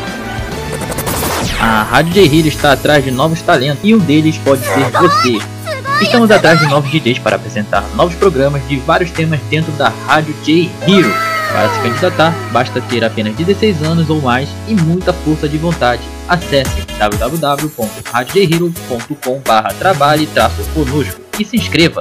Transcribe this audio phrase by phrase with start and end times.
[1.60, 5.59] A Rádio J está atrás de novos talentos e um deles pode ser você.
[6.00, 10.34] Estamos atrás de novos DJs para apresentar novos programas de vários temas dentro da Rádio
[10.42, 11.12] J Hero.
[11.52, 16.00] Para se candidatar, basta ter apenas 16 anos ou mais e muita força de vontade.
[16.26, 22.00] Acesse www.radiojhero.com.br trabalhe-conosco e se inscreva.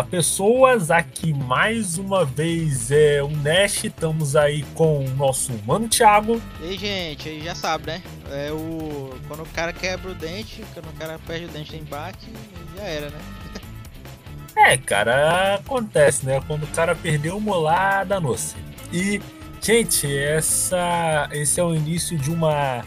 [0.00, 5.90] Olá pessoas, aqui mais uma vez é o Nash, estamos aí com o nosso mano
[5.90, 6.40] Thiago.
[6.58, 8.02] E aí, gente, aí já sabe, né?
[8.30, 9.14] É o.
[9.28, 12.32] Quando o cara quebra o dente, quando o cara perde o dente em baque,
[12.74, 13.18] já era, né?
[14.56, 16.40] É, cara, acontece, né?
[16.46, 18.56] Quando o cara perdeu o molar, danou-se.
[18.90, 19.20] E,
[19.60, 22.82] gente, essa, esse é o início de uma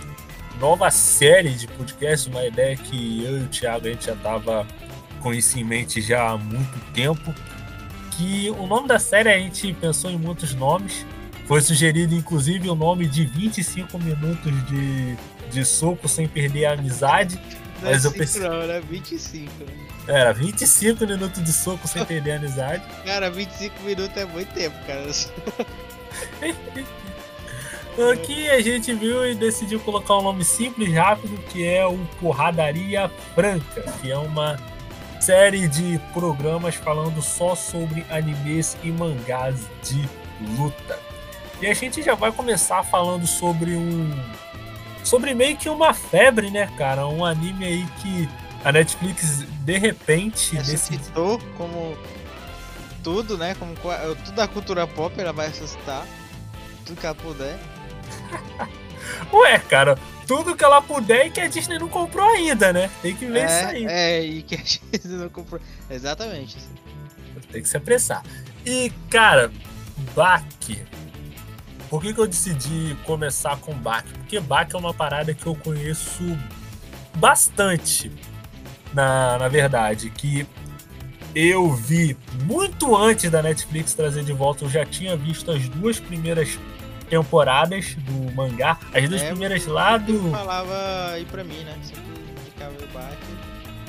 [0.59, 4.66] nova série de podcast, uma ideia que eu e o Thiago a gente já tava
[5.24, 7.34] com isso em mente já há muito tempo.
[8.12, 11.06] Que o nome da série a gente pensou em muitos nomes.
[11.48, 15.16] Foi sugerido, inclusive, o nome de 25 minutos de,
[15.50, 17.40] de soco sem perder a amizade.
[17.82, 18.42] Não Mas é eu pensei.
[18.42, 19.52] Não, era 25.
[19.64, 19.74] Né?
[20.08, 22.84] Era 25 minutos de soco sem perder a amizade.
[23.04, 25.08] Cara, 25 minutos é muito tempo, cara.
[28.12, 31.98] Aqui a gente viu e decidiu colocar um nome simples e rápido que é o
[32.20, 34.58] Porradaria Franca, que é uma
[35.24, 40.10] série de programas falando só sobre animes e mangás de
[40.58, 41.00] luta.
[41.62, 44.12] E a gente já vai começar falando sobre um.
[45.02, 47.08] Sobre meio que uma febre, né, cara?
[47.08, 48.30] Um anime aí que
[48.66, 50.58] a Netflix de repente.
[50.58, 51.98] Ressuscitou como
[53.02, 53.56] tudo, né?
[53.56, 56.06] Como tudo da cultura pop, ela vai ressuscitar.
[56.86, 57.58] Tudo que ela puder.
[59.32, 59.98] Ué, cara,
[60.28, 62.90] tudo que ela puder e que a Disney não comprou ainda, né?
[63.02, 63.86] Tem que ver isso aí.
[63.86, 65.62] É, é, e que a gente não comprou.
[65.90, 66.58] Exatamente.
[67.52, 68.24] Tem que se apressar.
[68.66, 69.52] E, cara,
[70.16, 70.44] Bach.
[71.90, 74.06] Por que, que eu decidi começar com Bach?
[74.20, 76.24] Porque Bach é uma parada que eu conheço
[77.16, 78.12] bastante,
[78.94, 80.10] na, na verdade.
[80.10, 80.48] Que
[81.36, 84.66] eu vi muito antes da Netflix trazer de volta.
[84.66, 86.58] Eu já tinha visto as duas primeiras
[87.03, 88.78] temporadas do mangá.
[88.94, 90.31] As duas É, primeiras lá do.
[90.31, 91.75] falava aí pra mim, né?
[91.83, 92.04] Sempre
[92.42, 93.18] indicava o Bach.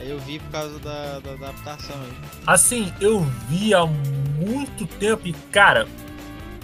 [0.01, 2.13] Aí eu vi por causa da, da adaptação aí.
[2.47, 5.87] Assim, eu vi há muito tempo e, cara,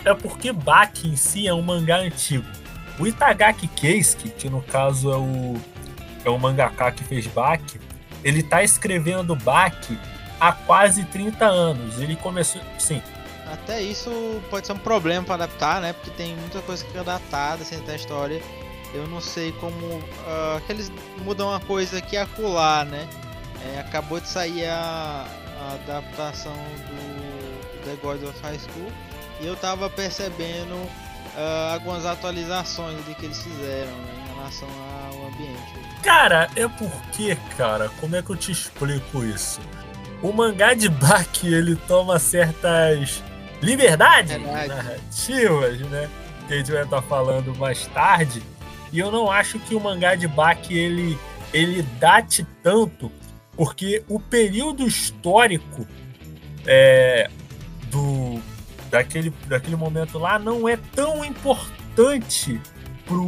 [0.04, 2.44] é porque Baki em si é um mangá antigo.
[2.98, 5.56] O Itagaki Keisuke, que no caso é o,
[6.24, 7.80] é o mangaka que fez Baki,
[8.22, 9.98] ele tá escrevendo Baki
[10.38, 11.98] há quase 30 anos.
[11.98, 13.00] Ele começou, sim,
[13.52, 14.10] Até isso
[14.48, 15.92] pode ser um problema pra adaptar, né?
[15.92, 18.40] Porque tem muita coisa que é datada, assim, até a história.
[18.94, 20.02] Eu não sei como.
[20.26, 20.90] ah, que eles
[21.24, 23.08] mudam uma coisa aqui e acolá, né?
[23.74, 25.26] É, acabou de sair a,
[25.58, 28.90] a adaptação do The God of High School
[29.40, 30.88] e eu tava percebendo
[31.36, 34.68] ah, algumas atualizações ali que eles fizeram né, em relação
[35.08, 35.80] ao ambiente.
[36.02, 39.60] Cara, é porque, cara, como é que eu te explico isso?
[40.22, 43.22] O mangá de Baki, ele toma certas
[43.62, 44.68] liberdades Verdade.
[44.68, 46.08] narrativas, né?
[46.46, 48.42] Que a gente vai estar falando mais tarde.
[48.92, 51.18] E eu não acho que o mangá de Baki, ele,
[51.52, 53.10] ele date tanto,
[53.56, 55.86] porque o período histórico
[56.66, 57.30] é,
[57.90, 58.40] do,
[58.90, 62.60] daquele, daquele momento lá não é tão importante
[63.06, 63.26] pro,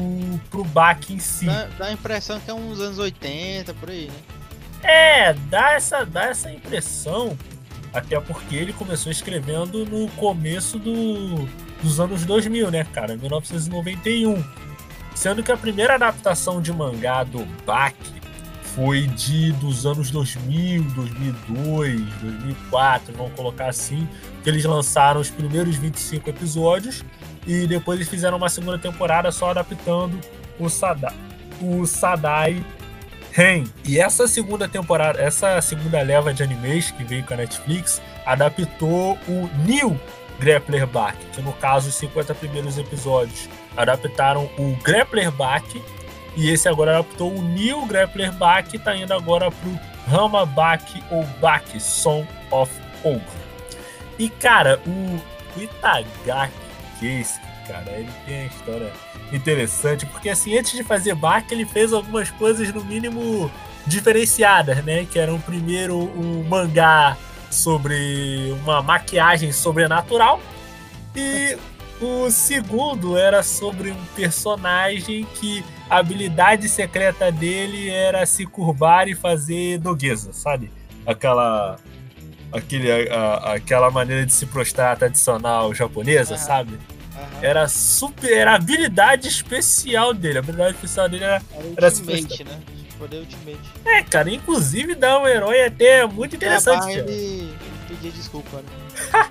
[0.50, 1.46] pro Baki em si.
[1.46, 4.32] Dá, dá a impressão que é uns anos 80, por aí, né?
[4.82, 7.38] É, dá essa, dá essa impressão,
[7.92, 11.48] até porque ele começou escrevendo no começo do,
[11.82, 13.16] dos anos 2000, né, cara?
[13.16, 14.42] 1991.
[15.14, 18.22] Sendo que a primeira adaptação de mangá do Baki
[18.74, 24.08] foi de dos anos 2000, 2002, 2004, vamos colocar assim,
[24.42, 27.04] que eles lançaram os primeiros 25 episódios
[27.46, 30.18] e depois eles fizeram uma segunda temporada só adaptando
[30.58, 31.14] o Sadai,
[31.60, 32.64] o Sadai
[33.32, 33.64] Ren.
[33.84, 39.18] E essa segunda temporada, essa segunda leva de animes que veio com a Netflix, adaptou
[39.26, 39.98] o New
[40.38, 45.82] Grappler Back, que no caso os 50 primeiros episódios adaptaram o Grappler Back
[46.36, 49.78] e esse agora adaptou o New Grappler Back tá indo agora pro
[50.08, 52.72] Rama Back ou Back Song of
[53.04, 53.22] Ogre.
[54.18, 56.61] E cara, o Itagaki
[57.02, 58.92] Case, cara, ele tem uma história
[59.32, 63.50] interessante, porque assim, antes de fazer Back, ele fez algumas coisas no mínimo
[63.84, 65.04] diferenciadas, né?
[65.04, 67.16] Que eram primeiro um mangá
[67.50, 70.40] sobre uma maquiagem sobrenatural
[71.16, 71.58] e
[72.00, 79.14] o segundo era sobre um personagem que a habilidade secreta dele era se curvar e
[79.14, 80.70] fazer doguesa, sabe?
[81.04, 81.78] Aquela
[82.52, 86.78] aquele, a- aquela maneira de se prostrar tradicional japonesa, sabe?
[87.40, 90.38] Era super, era a habilidade especial dele.
[90.38, 91.42] A habilidade especial dele era,
[91.76, 92.60] era se Ultimate, né?
[92.98, 93.58] Poder Ultimate.
[93.84, 96.76] é, cara, inclusive dá um herói até muito interessante.
[96.84, 97.10] Acabar, cara.
[97.10, 97.54] ele, ele
[97.88, 99.28] pedia desculpa, né?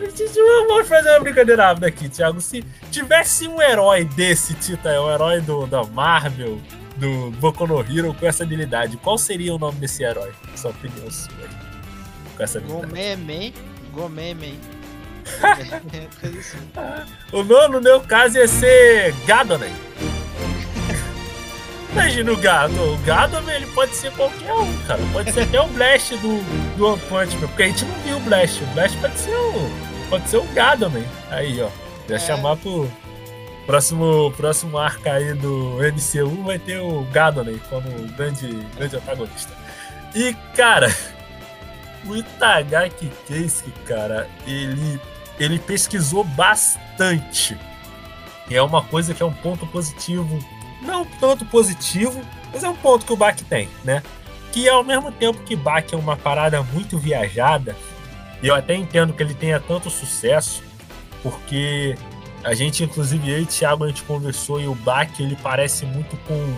[0.68, 2.40] Vamos fazer uma brincadeira rápida aqui, Thiago.
[2.40, 6.58] Se tivesse um herói desse, Tita, um herói do, da Marvel,
[6.96, 10.32] do Boku no Hero com essa habilidade, qual seria o nome desse herói?
[10.56, 11.69] Sua opinião sua aí.
[12.40, 12.60] Com essa.
[17.32, 19.72] O meu, no meu caso, ia ser Gadonen.
[21.92, 22.94] Imagina o Gado.
[22.94, 25.00] O Gadonen, ele pode ser qualquer um, cara.
[25.12, 26.42] Pode ser até o Blast do,
[26.76, 28.62] do One Punch Man, porque a gente não viu o Blast.
[28.62, 29.70] O Blast pode ser o,
[30.08, 31.04] pode ser o Gadonen.
[31.30, 31.68] Aí, ó.
[32.08, 32.18] Ia É.
[32.18, 32.90] chamar pro
[33.66, 39.52] próximo, próximo arco aí do MCU, vai ter o Gadonen como grande, grande antagonista.
[40.14, 40.92] E, cara,
[42.06, 45.00] o Itagaki Keisuke, cara, ele,
[45.38, 47.58] ele pesquisou bastante.
[48.48, 50.38] E é uma coisa que é um ponto positivo.
[50.82, 52.20] Não tanto positivo,
[52.52, 54.02] mas é um ponto que o Bach tem, né?
[54.52, 57.76] Que ao mesmo tempo que Bach é uma parada muito viajada,
[58.42, 60.62] e eu até entendo que ele tenha tanto sucesso,
[61.22, 61.94] porque
[62.42, 65.84] a gente, inclusive, eu e o Thiago, a gente conversou e o Bach, ele parece
[65.84, 66.56] muito com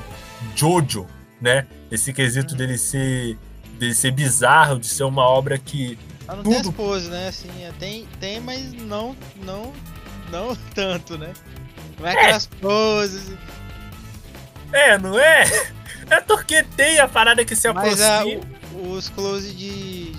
[0.55, 1.06] Jojo,
[1.41, 1.67] né?
[1.91, 3.37] Esse quesito dele ser,
[3.82, 5.99] dele ser bizarro, de ser uma obra que
[6.29, 6.73] Ah, não tem as Tudo.
[6.73, 7.29] poses, né?
[7.29, 9.73] Assim, é, tem, tem, mas não, não,
[10.31, 11.32] não tanto, né?
[11.99, 13.32] Não é aquelas poses.
[14.73, 15.45] É, não é?
[16.11, 18.42] É porque tem a parada que se Mas aproxima.
[18.73, 20.12] a, o- os close de,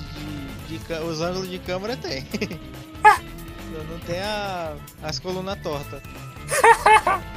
[0.68, 2.26] de, de Os ângulos de câmera tem.
[3.90, 6.02] Não tem a, as colunas tortas.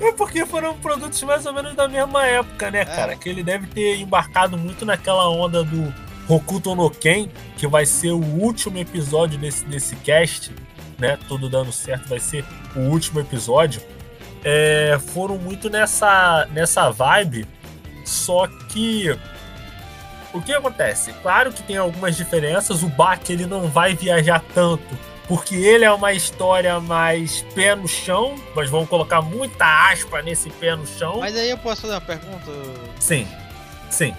[0.00, 3.14] É porque foram produtos mais ou menos da mesma época, né, cara?
[3.14, 5.92] Que ele deve ter embarcado muito naquela onda do
[6.26, 7.28] Hokuto no Ken,
[7.58, 10.52] que vai ser o último episódio desse, desse cast,
[10.98, 11.18] né?
[11.28, 13.82] Tudo dando certo, vai ser o último episódio.
[14.42, 17.46] É, foram muito nessa, nessa vibe,
[18.04, 19.14] só que
[20.32, 21.12] o que acontece?
[21.22, 22.82] Claro que tem algumas diferenças.
[22.82, 24.98] O Bach ele não vai viajar tanto,
[25.30, 28.34] porque ele é uma história mais pé no chão.
[28.52, 31.20] Mas vamos colocar muita aspa nesse pé no chão.
[31.20, 32.50] Mas aí eu posso fazer uma pergunta?
[32.98, 33.28] Sim,
[33.88, 34.12] sim.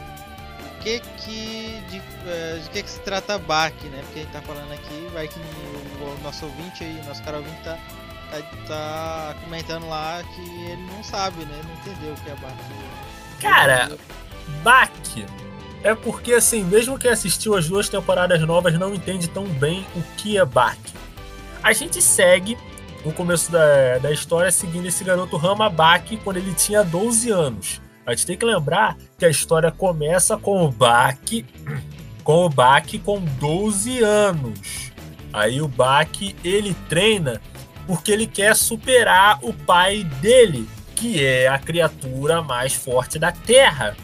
[0.64, 1.84] O que que.
[1.90, 4.02] De, eh, de que que se trata Bach, né?
[4.04, 7.40] Porque a gente tá falando aqui, vai que o, o nosso ouvinte aí, nosso cara
[7.40, 7.78] ouvinte tá,
[8.32, 10.42] tá, tá comentando lá que
[10.72, 11.62] ele não sabe, né?
[11.62, 12.56] Não entendeu o que é Bach.
[13.42, 13.98] Cara,
[14.64, 14.90] Bach
[15.84, 20.02] é porque, assim, mesmo quem assistiu as duas temporadas novas não entende tão bem o
[20.16, 20.78] que é Bach.
[21.64, 22.58] A gente segue
[23.06, 27.82] no começo da, da história seguindo esse garoto Rama Bach quando ele tinha 12 anos.
[28.06, 31.18] A gente tem que lembrar que a história começa com o Bach
[32.24, 34.92] com o Bach com 12 anos.
[35.34, 36.10] Aí o Bach
[36.44, 37.42] ele treina
[37.88, 43.96] porque ele quer superar o pai dele, que é a criatura mais forte da Terra.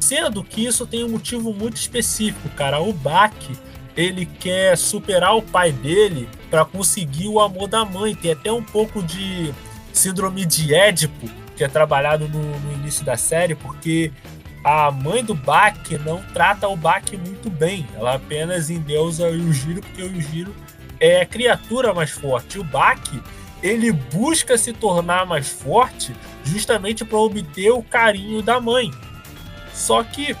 [0.00, 2.80] Sendo que isso tem um motivo muito específico, cara.
[2.80, 3.52] O Baki,
[3.96, 8.14] ele quer superar o pai dele para conseguir o amor da mãe.
[8.14, 9.52] Tem até um pouco de
[9.92, 14.12] síndrome de Édipo, que é trabalhado no, no início da série, porque
[14.62, 17.86] a mãe do Baki não trata o Baki muito bem.
[17.94, 20.54] Ela apenas endeusa o Yujiro, porque o Yujiro
[21.00, 22.58] é a criatura mais forte.
[22.58, 23.20] O Baki,
[23.62, 26.14] ele busca se tornar mais forte
[26.44, 28.90] justamente para obter o carinho da mãe.
[29.78, 30.36] Só que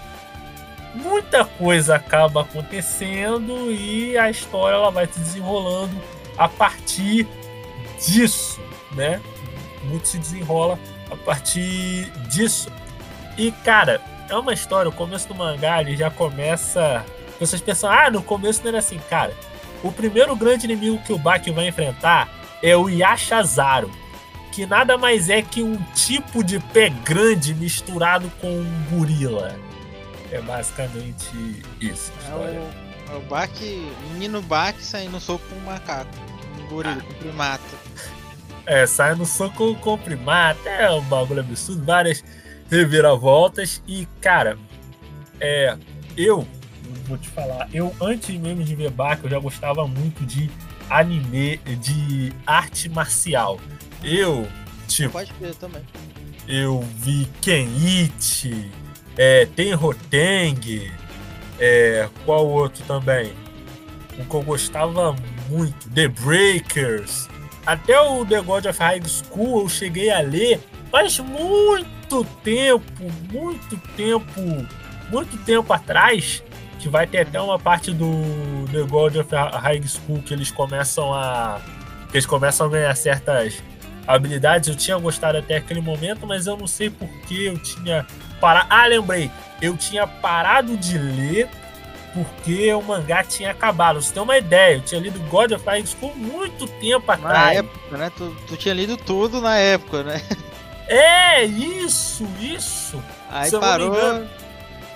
[0.92, 5.96] muita coisa acaba acontecendo e a história ela vai se desenrolando
[6.36, 7.24] a partir
[8.04, 8.60] disso,
[8.92, 9.20] né?
[9.84, 10.76] Muito se desenrola
[11.08, 12.68] a partir disso.
[13.36, 17.06] E cara, é uma história, o começo do mangá ele já começa.
[17.38, 19.32] Vocês pensam, ah, no começo não era assim, cara.
[19.84, 22.28] O primeiro grande inimigo que o Baki vai enfrentar
[22.60, 23.88] é o Yashazaru,
[24.52, 29.56] que nada mais é que um tipo de pé grande misturado com um gorila.
[30.30, 31.26] É basicamente
[31.80, 32.12] isso.
[32.28, 36.10] É o, é o Baki, menino Baki saindo soco com um macaco,
[36.60, 37.04] um gorila, ah.
[37.04, 37.62] com um primata.
[38.70, 42.22] É, sai no soco com o primata, é um bagulho absurdo, várias
[42.70, 43.82] reviravoltas.
[43.88, 44.58] E, cara,
[45.40, 45.74] é,
[46.14, 46.46] eu
[47.06, 50.50] vou te falar, eu antes mesmo de ver Baki, eu já gostava muito de
[50.90, 53.58] anime, de arte marcial.
[54.02, 54.48] Eu,
[54.86, 55.10] tipo.
[55.10, 55.82] Pode ver também.
[56.46, 58.70] Eu vi Kenichi,
[59.16, 60.90] é, Tenroteng,
[61.58, 63.32] é, qual outro também?
[64.18, 65.14] O que eu gostava
[65.48, 67.28] muito, The Breakers.
[67.66, 70.58] Até o The God of High School eu cheguei a ler
[70.90, 74.66] faz muito tempo, muito tempo,
[75.10, 76.42] muito tempo atrás,
[76.78, 78.06] que vai ter até uma parte do
[78.72, 81.60] The God of High School que eles começam a
[82.10, 83.62] que eles começam a ganhar certas
[84.08, 84.68] habilidades.
[84.68, 88.06] Eu tinha gostado até aquele momento, mas eu não sei por que eu tinha
[88.40, 88.66] parado.
[88.70, 91.48] Ah, lembrei, eu tinha parado de ler
[92.14, 94.00] porque o mangá tinha acabado.
[94.00, 97.38] Você tem uma ideia, eu tinha lido God of High School muito tempo atrás.
[97.38, 98.10] Na época, né?
[98.16, 100.22] Tu, tu tinha lido tudo na época, né?
[100.88, 103.02] É, isso, isso.
[103.30, 103.88] Aí Se parou.
[103.88, 104.28] Engano,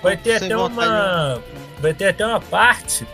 [0.03, 1.43] vai ter até uma.
[1.79, 3.07] Vai ter até uma parte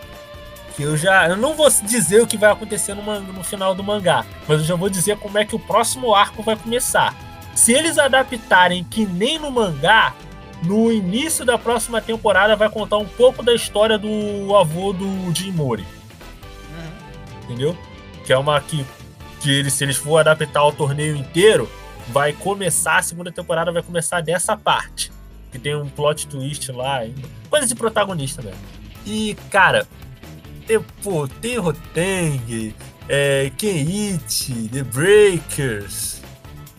[0.78, 1.28] que eu já.
[1.28, 4.64] Eu não vou dizer o que vai acontecer no, no final do mangá, mas eu
[4.64, 7.12] já vou dizer como é que o próximo arco vai começar.
[7.52, 10.14] Se eles adaptarem que nem no mangá,
[10.62, 15.50] no início da próxima temporada vai contar um pouco da história do avô do Jim
[15.50, 15.82] Mori.
[15.82, 17.42] Uhum.
[17.42, 17.76] Entendeu?
[18.25, 18.87] Que é uma que,
[19.40, 21.68] que eles, se eles for adaptar o torneio inteiro,
[22.06, 25.11] vai começar, a segunda temporada vai começar dessa parte.
[25.50, 27.00] Que tem um plot twist lá,
[27.50, 28.56] coisa de protagonista, velho.
[29.04, 29.88] E, cara,
[30.68, 32.75] tem, pô, tem Roteng,
[33.08, 36.20] é, Kenichi, The Breakers,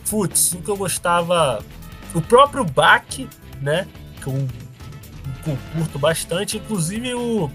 [0.08, 1.62] putz, o que eu gostava.
[2.14, 3.28] O próprio Bak,
[3.60, 3.86] né?
[4.22, 4.48] Que eu,
[5.42, 6.56] que eu curto bastante.
[6.56, 7.50] Inclusive o,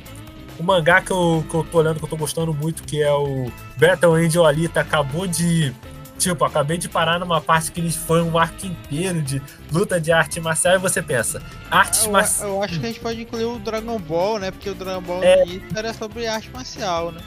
[0.60, 3.12] o mangá que eu, que eu tô olhando, que eu tô gostando muito, que é
[3.12, 5.74] o Battle Angel Alita, acabou de
[6.18, 9.42] Tipo, acabei de parar numa parte que eles foi um arco inteiro de
[9.72, 12.50] luta de arte marcial e você pensa, arte marcial.
[12.50, 14.52] Eu acho que a gente pode incluir o Dragon Ball, né?
[14.52, 15.38] Porque o Dragon Ball é...
[15.38, 17.22] no início era sobre arte marcial, né?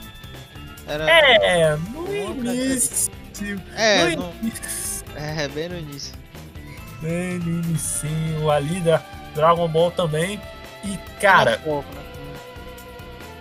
[0.87, 1.11] Era...
[1.11, 3.12] É, no início.
[3.76, 4.33] É, no...
[4.42, 5.04] início.
[5.14, 6.14] é, bem no início.
[7.02, 9.02] Bem no início, ali da
[9.35, 10.40] Dragon Ball também.
[10.83, 11.61] E, cara.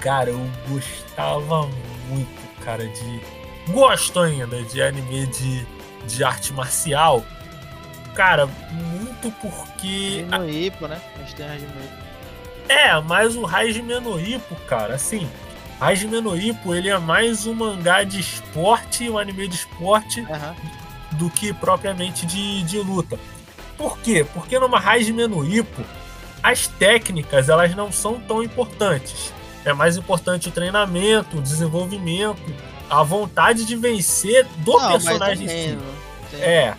[0.02, 1.68] Cara, eu gostava
[2.10, 3.37] muito, cara, de
[3.68, 5.66] gosto ainda de anime de,
[6.08, 7.24] de arte marcial.
[8.16, 10.26] Cara, muito porque.
[10.30, 11.00] No Ippo, né?
[11.16, 11.72] A gente tem Hajime
[12.68, 15.30] É, mas o Hajime no Ippo, cara, assim.
[15.80, 20.56] Hajime no Ippo, ele é mais um mangá de esporte, um anime de esporte, uhum.
[21.12, 23.20] do que propriamente de, de luta.
[23.78, 24.26] Por quê?
[24.34, 25.84] Porque numa Hajime no Ippo,
[26.42, 29.32] as técnicas, elas não são tão importantes.
[29.64, 32.42] É mais importante o treinamento, o desenvolvimento,
[32.90, 35.80] a vontade de vencer do não, personagem em
[36.40, 36.76] É.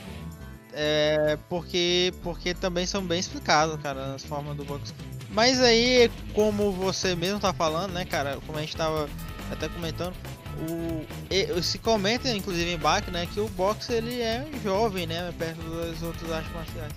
[0.81, 4.95] É, porque, porque também são bem explicados, cara, as formas do box.
[5.31, 9.09] Mas aí, como você mesmo tá falando, né, cara, como a gente tava
[9.50, 10.15] até comentando,
[10.69, 15.61] o, se comenta, inclusive em Bach, né, que o boxe ele é jovem, né, perto
[15.62, 16.93] das outras artes marciais.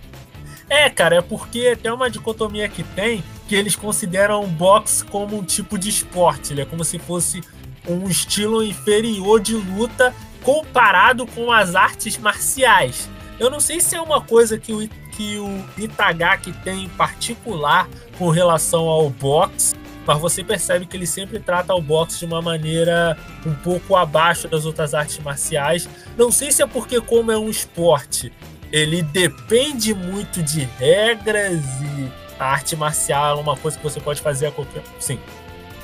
[0.70, 5.38] É, cara, é porque tem uma dicotomia que tem que eles consideram o boxe como
[5.38, 7.42] um tipo de esporte, ele é como se fosse
[7.88, 13.10] um estilo inferior de luta comparado com as artes marciais.
[13.40, 17.88] Eu não sei se é uma coisa que o, que o Itagaki tem em particular
[18.18, 22.42] com relação ao boxe, mas você percebe que ele sempre trata o boxe de uma
[22.42, 25.88] maneira um pouco abaixo das outras artes marciais.
[26.18, 28.32] Não sei se é porque, como é um esporte,
[28.72, 34.22] ele depende muito de regras e a arte marcial é uma coisa que você pode
[34.22, 34.84] fazer a qualquer.
[35.00, 35.20] Sim.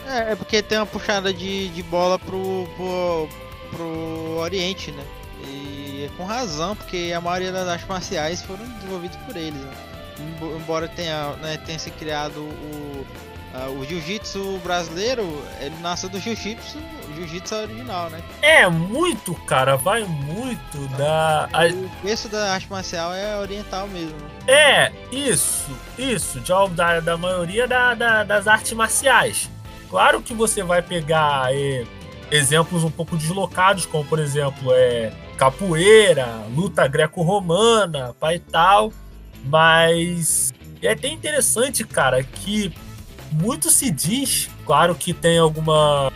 [0.07, 3.29] É, é porque tem uma puxada de, de bola pro, pro,
[3.71, 5.03] pro Oriente, né?
[5.43, 9.59] E é com razão, porque a maioria das artes marciais foram desenvolvidas por eles.
[9.59, 9.73] Né?
[10.57, 13.05] Embora tenha, né, tenha se criado o,
[13.79, 16.79] o jiu-jitsu brasileiro, ele nasceu do jiu-jitsu,
[17.15, 18.21] jiu-jitsu original, né?
[18.41, 21.47] É muito, cara, vai muito da.
[21.73, 24.17] O preço da arte marcial é oriental mesmo.
[24.47, 29.49] É, isso, isso, da, da maioria da, da, das artes marciais.
[29.89, 31.85] Claro que você vai pegar é,
[32.31, 38.91] exemplos um pouco deslocados, como por exemplo, é, capoeira, luta greco-romana, pai tal,
[39.45, 42.73] mas é até interessante, cara, que
[43.31, 46.11] muito se diz, claro que tem alguma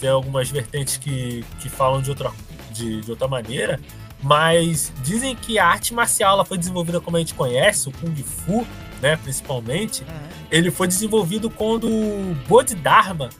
[0.00, 2.32] tem algumas vertentes que, que falam de outra,
[2.72, 3.78] de, de outra maneira,
[4.20, 8.16] mas dizem que a arte marcial ela foi desenvolvida como a gente conhece, o Kung
[8.16, 8.66] Fu,
[9.00, 10.31] né, principalmente, uhum.
[10.52, 13.30] Ele foi desenvolvido quando o Bodhidharma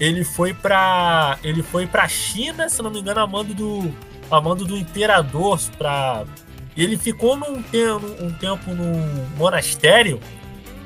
[0.00, 3.94] ele foi para ele foi para China, se não me engano, a mando do
[4.30, 6.24] a mando do imperador para
[6.74, 7.62] ele ficou num,
[8.20, 10.18] um tempo num monastério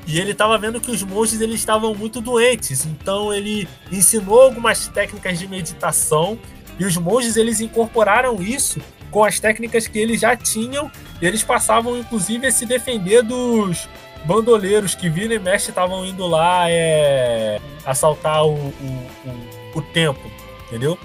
[0.05, 4.87] e ele estava vendo que os monges eles estavam muito doentes, então ele ensinou algumas
[4.89, 6.37] técnicas de meditação
[6.77, 10.91] e os monges eles incorporaram isso com as técnicas que eles já tinham,
[11.21, 13.87] eles passavam inclusive a se defender dos
[14.25, 20.29] bandoleiros que vira e mexe estavam indo lá é, assaltar o, o, o, o templo,
[20.67, 20.97] entendeu?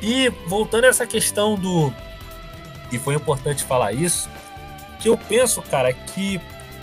[0.00, 1.92] E voltando a essa questão do.
[2.90, 4.28] E foi importante falar isso,
[5.00, 6.40] que eu penso, cara, que.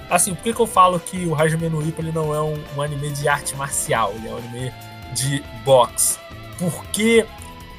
[0.10, 2.64] Assim, por que, que eu falo que o Hajime no Ippo ele não é um,
[2.78, 4.72] um anime de arte marcial, ele é um anime
[5.14, 6.20] de boxe?
[6.60, 7.26] Porque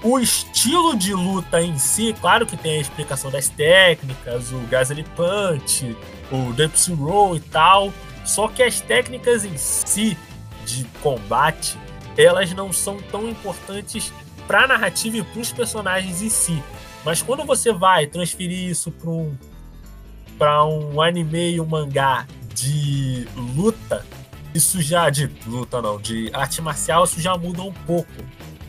[0.02, 5.04] o estilo de luta em si, claro que tem a explicação das técnicas, o Gazelle
[5.14, 5.96] Punch,
[6.30, 7.92] o Dempsey Roll e tal,
[8.24, 10.16] só que as técnicas em si
[10.64, 11.78] de combate,
[12.16, 14.12] elas não são tão importantes
[14.46, 16.62] para a narrativa e para os personagens em si.
[17.04, 19.36] Mas quando você vai transferir isso para um
[20.68, 24.04] um anime e um mangá de luta,
[24.54, 28.12] isso já de luta não, de arte marcial, isso já muda um pouco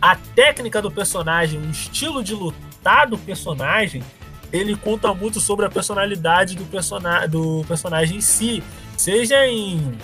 [0.01, 4.03] a técnica do personagem, o estilo de lutar do personagem,
[4.51, 8.63] ele conta muito sobre a personalidade do, persona do personagem em si.
[8.95, 9.97] Seja em.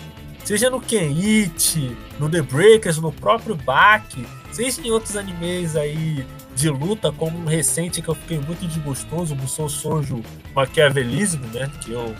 [0.44, 6.70] Seja no Kenite, no The Breakers, no próprio Baki, seja em outros animes aí de
[6.70, 10.22] luta, como um recente que eu fiquei muito desgostoso, o Sou Sojo
[10.54, 11.72] Maquiavelismo, né?
[11.82, 12.14] Que eu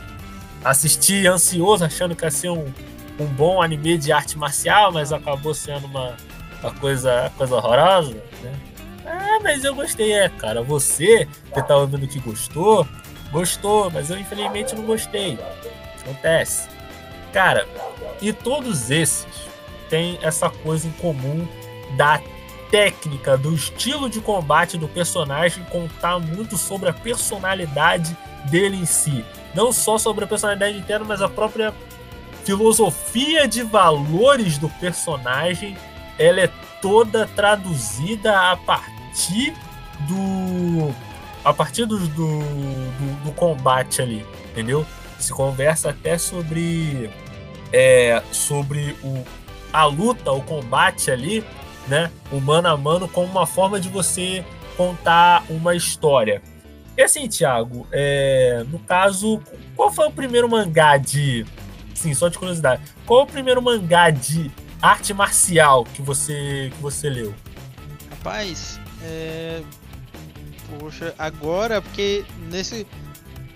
[0.64, 2.66] assisti ansioso, achando que ia ser um,
[3.20, 6.16] um bom anime de arte marcial, mas acabou sendo uma,
[6.62, 8.54] uma coisa, coisa horrorosa, né?
[9.06, 10.62] Ah, mas eu gostei, é, cara.
[10.62, 12.88] Você que tá ouvindo que gostou,
[13.32, 15.38] gostou, mas eu infelizmente não gostei.
[16.02, 16.70] Acontece.
[17.32, 17.68] Cara,
[18.22, 19.26] e todos esses
[19.90, 21.48] têm essa coisa em comum
[21.98, 22.22] da
[22.72, 29.24] técnica, do estilo de combate do personagem contar muito sobre a personalidade dele em si.
[29.54, 31.74] Não só sobre a personalidade interna, mas a própria
[32.44, 35.78] filosofia de valores do personagem
[36.18, 36.50] ela é
[36.82, 38.93] toda traduzida a partir
[40.08, 40.94] do
[41.44, 44.86] a partir do, do, do, do combate ali, entendeu?
[45.20, 47.10] Se conversa até sobre
[47.72, 49.24] é, sobre o,
[49.72, 51.44] a luta, o combate ali,
[51.88, 52.10] né?
[52.32, 54.46] O mano a mano como uma forma de você
[54.78, 56.42] contar uma história.
[56.96, 59.42] E assim, Thiago, é, no caso,
[59.76, 61.46] qual foi o primeiro mangá de.
[61.96, 62.82] Sim, só de curiosidade.
[63.06, 67.34] Qual o primeiro mangá de arte marcial que você, que você leu?
[68.10, 69.62] Rapaz, é.
[70.80, 72.88] Poxa, agora, porque nesse.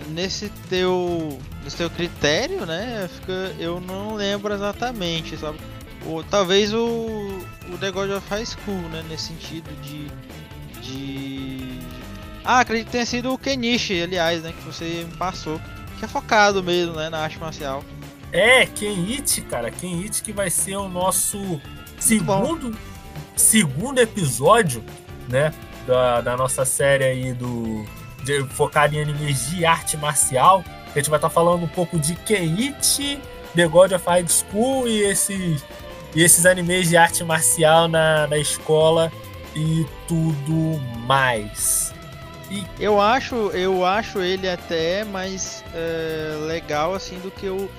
[0.09, 1.37] Nesse teu.
[1.63, 3.09] Nesse teu critério, né?
[3.13, 5.59] Fica, eu não lembro exatamente, sabe?
[6.05, 7.39] Ou, talvez o.
[7.69, 9.03] O The God of High School, né?
[9.09, 10.07] Nesse sentido de.
[10.81, 11.79] De.
[12.43, 14.53] Ah, acredito que tenha sido o Kenichi, aliás, né?
[14.53, 15.59] Que você me passou.
[15.99, 17.09] Que é focado mesmo, né?
[17.09, 17.83] Na arte marcial.
[18.31, 19.71] É, Kenite, cara.
[19.71, 21.61] Kenite que vai ser o nosso
[21.99, 22.77] segundo,
[23.35, 24.83] segundo episódio,
[25.27, 25.53] né?
[25.85, 27.85] Da, da nossa série aí do.
[28.23, 28.33] De,
[28.91, 30.63] em animes de arte marcial.
[30.93, 33.19] A gente vai estar tá falando um pouco de Kenite,
[33.55, 35.63] The God of High School e esses,
[36.15, 39.11] e esses animes de arte marcial na, na escola
[39.55, 41.93] e tudo mais.
[42.49, 47.69] E eu acho, eu acho ele até mais é, legal assim do que o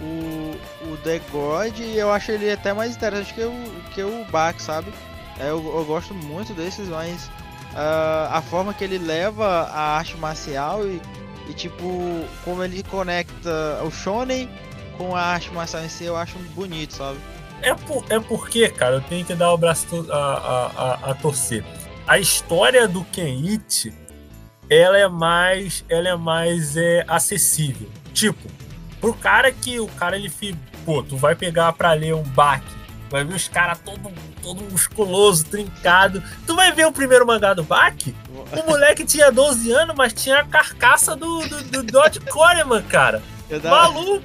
[0.00, 3.52] o, o The God, eu acho ele até mais interessante que o,
[3.92, 4.92] que o Bach, sabe?
[5.38, 7.26] É, eu, eu gosto muito desses, mas
[7.72, 11.00] uh, a forma que ele leva a arte marcial e,
[11.48, 14.48] e tipo, como ele conecta o shonen
[14.96, 17.18] com a arte marcial em si, eu acho bonito, sabe?
[17.62, 21.14] É, por, é porque, cara, eu tenho que dar o braço a, a, a, a
[21.14, 21.64] torcer.
[22.06, 23.92] A história do Kenichi,
[24.68, 27.88] ela é mais, ela é mais é, acessível.
[28.12, 28.50] Tipo,
[29.00, 30.30] pro cara que o cara ele
[30.84, 32.74] pô, tu vai pegar pra ler um baque,
[33.14, 36.20] vai ver os caras todo, todo musculoso, trincado.
[36.44, 38.12] Tu vai ver o primeiro mangá do Baki?
[38.28, 43.22] O moleque tinha 12 anos, mas tinha a carcaça do, do, do Dodge Coleman, cara.
[43.62, 44.20] Maluco!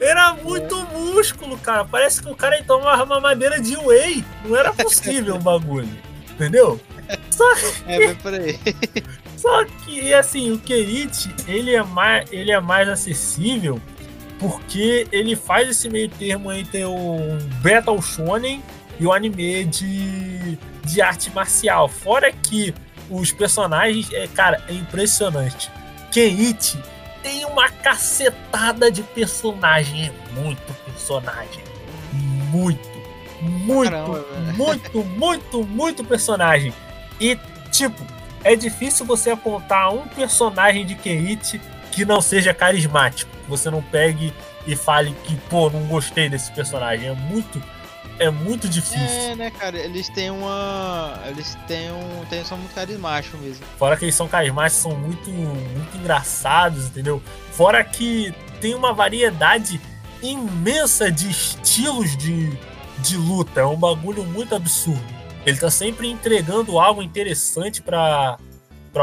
[0.00, 1.84] Era muito músculo, cara.
[1.84, 4.24] Parece que o cara tomava uma madeira de whey.
[4.44, 5.90] Não era possível o bagulho.
[6.30, 6.80] Entendeu?
[7.30, 7.82] Só que...
[7.88, 8.60] É, por aí.
[9.36, 13.80] Só que, assim, o Kerichi, ele é mais, ele é mais acessível
[14.38, 17.18] porque ele faz esse meio termo entre o
[17.62, 18.62] Battle Shonen
[18.98, 21.88] e o anime de, de arte marcial.
[21.88, 22.74] Fora que
[23.10, 25.70] os personagens, é, cara, é impressionante.
[26.10, 26.78] Kenichi
[27.22, 31.64] tem uma cacetada de personagem, é muito personagem.
[32.12, 32.88] Muito,
[33.40, 34.24] muito, Caramba,
[34.56, 36.72] muito, muito, muito personagem.
[37.20, 37.38] E,
[37.70, 38.02] tipo,
[38.44, 41.60] é difícil você apontar um personagem de Kenichi
[41.96, 43.30] que não seja carismático.
[43.48, 44.30] Você não pegue
[44.66, 47.08] e fale que, pô, não gostei desse personagem.
[47.08, 47.62] É muito
[48.18, 49.06] é muito difícil.
[49.06, 49.78] É, né, cara?
[49.78, 51.18] Eles têm uma.
[51.26, 52.24] Eles têm um.
[52.26, 53.64] Têm, são muito carismáticos mesmo.
[53.78, 57.22] Fora que eles são carismáticos, são muito, muito engraçados, entendeu?
[57.52, 59.80] Fora que tem uma variedade
[60.22, 62.58] imensa de estilos de,
[62.98, 63.60] de luta.
[63.60, 65.04] É um bagulho muito absurdo.
[65.44, 68.38] Ele tá sempre entregando algo interessante para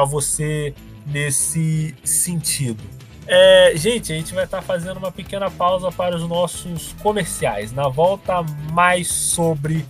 [0.08, 0.74] você
[1.06, 2.84] nesse sentido.
[3.26, 7.72] É, gente, a gente vai estar tá fazendo uma pequena pausa para os nossos comerciais.
[7.72, 9.86] Na volta, mais sobre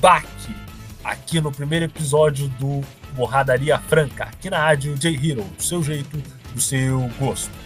[0.00, 0.54] Baki,
[1.02, 6.22] aqui no primeiro episódio do Borradaria Franca, aqui na rádio J-Hero, do seu jeito,
[6.54, 7.65] do seu gosto.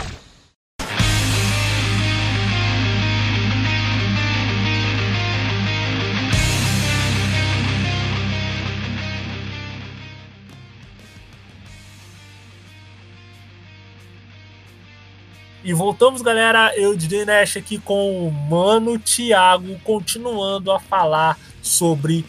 [15.71, 16.73] E voltamos, galera.
[16.75, 22.25] Eu, DJ Nash, aqui com o Mano Thiago, continuando a falar sobre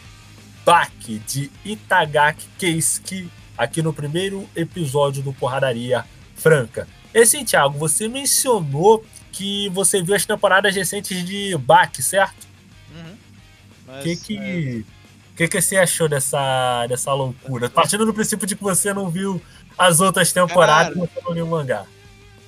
[0.65, 6.05] Baki de Itagaki Keisuke, aqui no primeiro episódio do Porradaria
[6.37, 6.87] Franca.
[7.13, 12.47] E sim, Thiago, você mencionou que você viu as temporadas recentes de Baki, certo?
[12.95, 13.97] Uhum.
[13.99, 14.83] O que que, é...
[15.35, 17.69] que que você achou dessa, dessa loucura?
[17.69, 19.41] Partindo do princípio de que você não viu
[19.77, 21.85] as outras temporadas, Cara, você não viu o mangá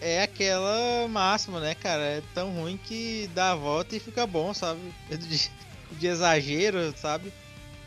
[0.05, 2.03] é aquela máxima, né, cara?
[2.03, 4.79] É tão ruim que dá a volta e fica bom, sabe?
[5.09, 5.49] De,
[5.91, 7.33] de exagero, sabe?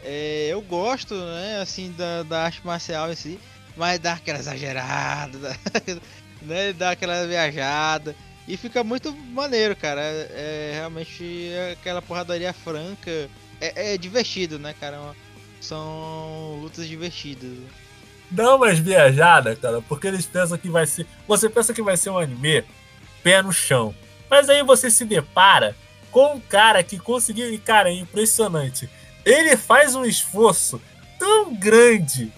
[0.02, 3.38] É, eu gosto, né, assim, da, da arte marcial em si,
[3.76, 5.56] mas dá aquela exagerada, dá,
[6.42, 8.16] né, dá aquela viajada.
[8.48, 10.00] E fica muito maneiro, cara.
[10.00, 13.28] É, é realmente aquela porradaria franca.
[13.60, 15.14] É, é divertido, né, cara?
[15.60, 17.58] São lutas divertidas.
[18.30, 21.06] Dá umas viajadas, cara, porque eles pensam que vai ser.
[21.26, 22.64] Você pensa que vai ser um anime
[23.22, 23.94] pé no chão.
[24.30, 25.74] Mas aí você se depara
[26.10, 27.52] com um cara que conseguiu.
[27.52, 28.88] E, cara, é impressionante.
[29.24, 30.80] Ele faz um esforço
[31.18, 32.32] tão grande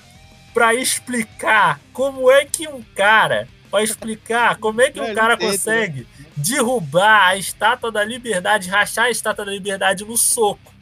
[0.54, 3.48] para explicar como é que um cara.
[3.70, 9.10] Para explicar como é que um cara consegue derrubar a estátua da liberdade, rachar a
[9.10, 10.74] estátua da liberdade no soco.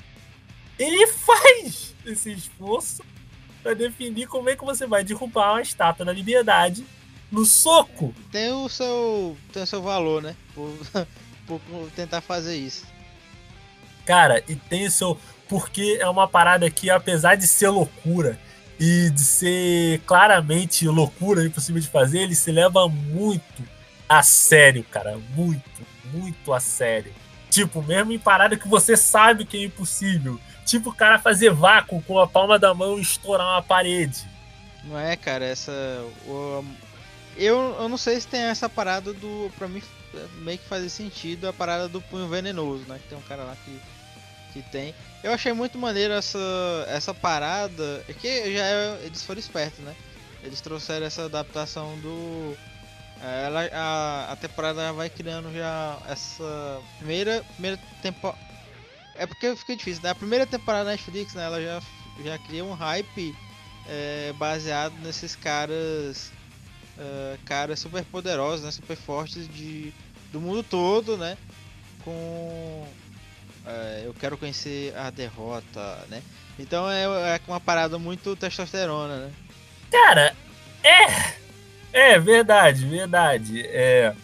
[0.79, 3.03] Ele faz esse esforço
[3.63, 6.85] para definir como é que você vai derrubar uma estátua da liberdade
[7.31, 8.15] no soco.
[8.31, 10.35] Tem o seu, tem o seu valor, né?
[10.55, 10.73] Por,
[11.47, 12.87] por tentar fazer isso.
[14.05, 15.19] Cara, e tem o seu.
[15.49, 18.39] Porque é uma parada que, apesar de ser loucura
[18.79, 23.63] e de ser claramente loucura impossível de fazer, ele se leva muito
[24.09, 25.19] a sério, cara.
[25.35, 27.13] Muito, muito a sério.
[27.51, 30.39] Tipo, mesmo em parada que você sabe que é impossível.
[30.65, 34.27] Tipo, o cara fazer vácuo com a palma da mão e estourar uma parede.
[34.85, 35.73] Não é, cara, essa.
[37.37, 39.51] Eu, eu não sei se tem essa parada do.
[39.57, 39.83] Pra mim,
[40.39, 42.99] meio que fazer sentido a parada do punho venenoso, né?
[42.99, 43.81] Que tem um cara lá que,
[44.53, 44.95] que tem.
[45.23, 46.39] Eu achei muito maneiro essa,
[46.89, 48.05] essa parada.
[48.09, 49.95] É que já é, eles foram espertos, né?
[50.43, 52.57] Eles trouxeram essa adaptação do.
[53.23, 58.39] É, ela, a, a temporada vai criando já essa primeira, primeira temporada.
[59.15, 60.11] É porque fica difícil, né?
[60.11, 61.45] A primeira temporada da Netflix, né?
[61.45, 61.83] Ela já,
[62.23, 63.35] já cria um hype
[63.89, 66.31] é, baseado nesses caras
[66.99, 69.93] uh, caras super poderosos, né, super fortes de,
[70.33, 71.37] do mundo todo, né?
[72.05, 72.87] Com
[73.67, 76.23] uh, eu quero conhecer a derrota, né?
[76.59, 79.33] Então é, é uma parada muito testosterona, né?
[79.91, 80.37] Cara,
[80.83, 81.48] é
[81.93, 83.63] é verdade, verdade.
[83.67, 84.15] É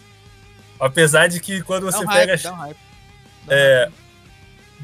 [0.78, 2.76] apesar de que quando você um pega hype, dá um hype.
[3.46, 3.90] Dá é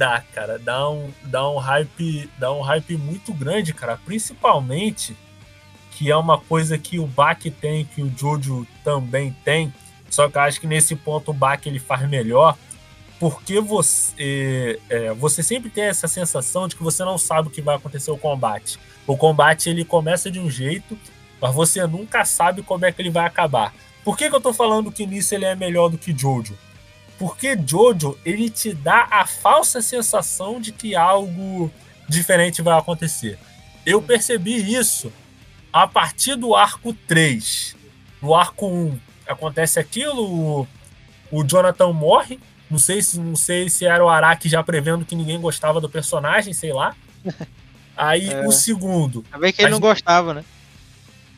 [0.01, 5.15] dá, cara, dá um dá um hype, dá um hype muito grande, cara, principalmente
[5.91, 9.71] que é uma coisa que o Bach tem, que o Jojo também tem.
[10.09, 12.57] Só que eu acho que nesse ponto o Bach ele faz melhor,
[13.19, 17.61] porque você, é, você sempre tem essa sensação de que você não sabe o que
[17.61, 18.79] vai acontecer o combate.
[19.07, 20.99] O combate ele começa de um jeito,
[21.41, 23.75] mas você nunca sabe como é que ele vai acabar.
[24.05, 26.57] Por que, que eu tô falando que nisso ele é melhor do que Jojo?
[27.19, 31.71] Porque Jojo ele te dá a falsa sensação de que algo
[32.09, 33.39] diferente vai acontecer.
[33.85, 35.13] Eu percebi isso
[35.73, 37.77] a partir do arco 3,
[38.21, 38.99] no arco 1,
[39.29, 40.23] acontece aquilo,
[40.61, 40.69] o,
[41.31, 42.39] o Jonathan morre.
[42.71, 45.89] Não sei, se, não sei se era o Araki já prevendo que ninguém gostava do
[45.89, 46.95] personagem, sei lá.
[47.97, 48.47] Aí É.
[48.47, 49.23] o segundo.
[49.31, 50.45] Também que ele não gostava, né?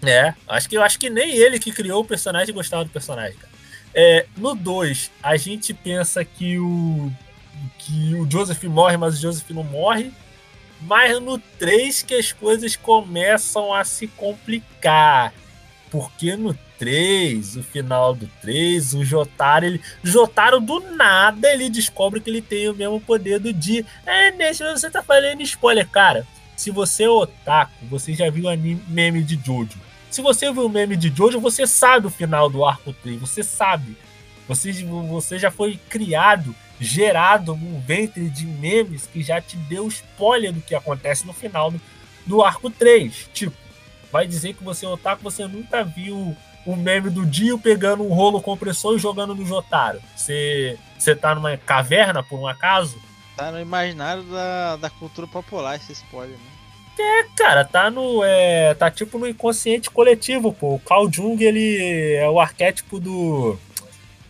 [0.04, 3.52] É, acho que, acho que nem ele que criou o personagem gostava do personagem, cara.
[3.94, 7.12] É, no 2, a gente pensa que o,
[7.78, 10.10] que o Joseph morre, mas o Joseph não morre.
[10.80, 15.32] Mas no 3 que as coisas começam a se complicar.
[15.90, 19.80] Porque no 3, o final do 3, o Jotaro, ele.
[20.02, 23.84] Jotaro do nada ele descobre que ele tem o mesmo poder do dia.
[24.04, 26.26] É, Nesse você tá falando spoiler, cara.
[26.56, 29.78] Se você é otaku, você já viu o anime meme de Jojo.
[30.12, 33.42] Se você viu o meme de Jojo, você sabe o final do arco 3, você
[33.42, 33.96] sabe.
[34.46, 34.70] Você,
[35.08, 40.60] você já foi criado, gerado num ventre de memes que já te deu spoiler do
[40.60, 41.80] que acontece no final do,
[42.26, 43.30] do arco 3.
[43.32, 43.56] Tipo,
[44.12, 48.12] vai dizer que você é otaku, você nunca viu o meme do Dio pegando um
[48.12, 49.98] rolo compressor e jogando no Jotaro.
[50.14, 53.00] Você, você tá numa caverna, por um acaso?
[53.34, 56.51] Tá no imaginário da, da cultura popular esse spoiler, né?
[56.98, 58.22] É, cara, tá no.
[58.24, 60.74] É, tá tipo no inconsciente coletivo, pô.
[60.74, 63.58] O Carl Jung, ele é o arquétipo do.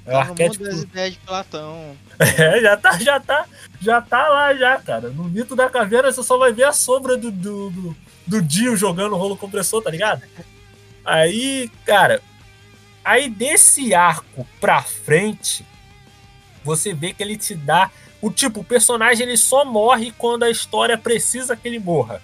[0.07, 0.64] É o Tá arquétipo.
[0.64, 1.96] das ideias de Platão.
[2.38, 3.46] É, já tá, já tá,
[3.81, 5.09] já tá lá já, cara.
[5.11, 7.96] No mito da caverna você só vai ver a sombra do, do, do,
[8.27, 10.22] do Dio jogando rolo compressor, tá ligado?
[11.05, 12.22] Aí, cara,
[13.05, 15.66] aí desse arco pra frente,
[16.62, 17.90] você vê que ele te dá.
[18.20, 22.22] O tipo, o personagem ele só morre quando a história precisa que ele morra.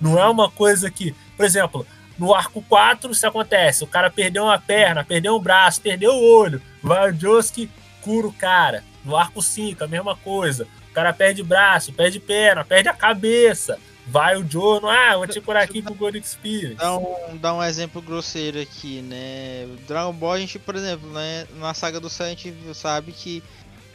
[0.00, 1.86] Não é uma coisa que, por exemplo,
[2.18, 6.38] no arco 4 isso acontece, o cara perdeu uma perna, perdeu um braço, perdeu o
[6.38, 7.70] olho, vai o Josuke,
[8.02, 8.82] cura o cara.
[9.04, 10.66] No arco 5, a mesma coisa.
[10.90, 13.78] O cara perde braço, perde perna, perde a cabeça.
[14.08, 16.76] Vai o Jono, ah, vou te curar aqui com o Golden Spirit.
[16.76, 19.66] Dá um, dá um exemplo grosseiro aqui, né?
[19.66, 23.10] O Dragon Ball, a gente, por exemplo, né, na saga do Céu, a gente sabe
[23.10, 23.42] que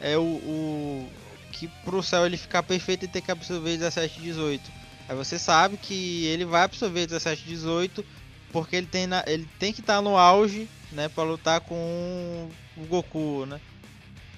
[0.02, 1.08] é o, o
[1.50, 4.81] que pro céu ele ficar perfeito ele tem que absorver 17 e 18.
[5.12, 8.02] Aí você sabe que ele vai absorver 17 18
[8.50, 12.48] porque ele tem, na, ele tem que estar tá no auge, né, para lutar com
[12.76, 13.60] o Goku, né?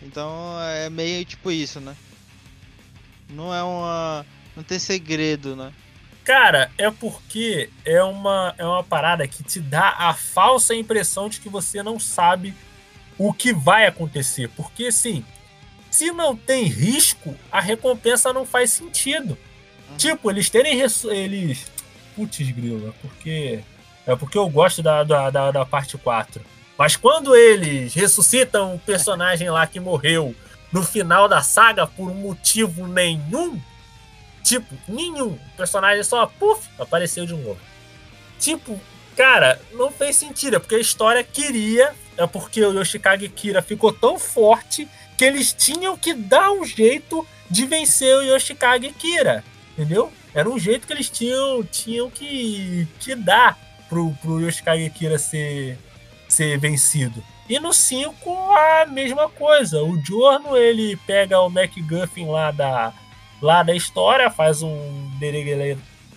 [0.02, 1.94] Então é meio tipo isso, né?
[3.30, 5.72] Não é uma não tem segredo, né?
[6.24, 11.40] Cara, é porque é uma, é uma parada que te dá a falsa impressão de
[11.40, 12.52] que você não sabe
[13.16, 14.48] o que vai acontecer.
[14.56, 15.24] Porque, assim,
[15.88, 19.38] se não tem risco, a recompensa não faz sentido.
[19.97, 20.81] Tipo, eles terem.
[20.81, 21.66] Eles.
[22.16, 23.61] Putz, grila, porque.
[24.07, 26.42] É porque eu gosto da, da, da, da parte 4.
[26.77, 30.35] Mas quando eles ressuscitam o personagem lá que morreu
[30.73, 33.61] no final da saga por um motivo nenhum,
[34.42, 37.59] tipo, nenhum, o personagem só, puf, apareceu de novo.
[38.40, 38.79] Tipo,
[39.16, 43.92] cara, não fez sentido, é porque a história queria, é porque o Yoshikage Kira ficou
[43.92, 49.44] tão forte que eles tinham que dar um jeito de vencer o Yoshikage Kira,
[49.76, 50.10] entendeu?
[50.32, 53.58] Era um jeito que eles tinham, tinham que, que dar
[53.88, 55.78] pro, pro Yoshikage Kira ser,
[56.28, 57.22] ser vencido.
[57.48, 59.82] E no 5, a mesma coisa.
[59.82, 62.92] O Giorno, ele pega o MacGuffin lá da,
[63.42, 65.10] lá da história, faz um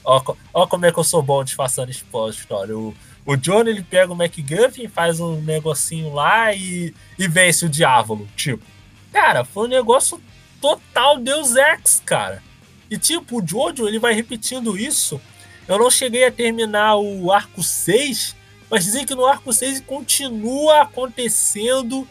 [0.04, 0.22] Ó,
[0.54, 2.78] ó como é que eu sou bom disfarçando história.
[2.78, 7.70] O, o John, ele pega o MacGuffin, faz um negocinho lá e, e vence o
[7.70, 8.26] Diávolo.
[8.36, 8.64] Tipo,
[9.12, 10.22] Cara, foi um negócio
[10.62, 12.44] total Deus Ex, cara.
[12.90, 15.20] E tipo, o Jojo, ele vai repetindo isso.
[15.68, 18.36] Eu não cheguei a terminar o arco 6,
[18.70, 22.08] mas dizem que no arco 6 continua acontecendo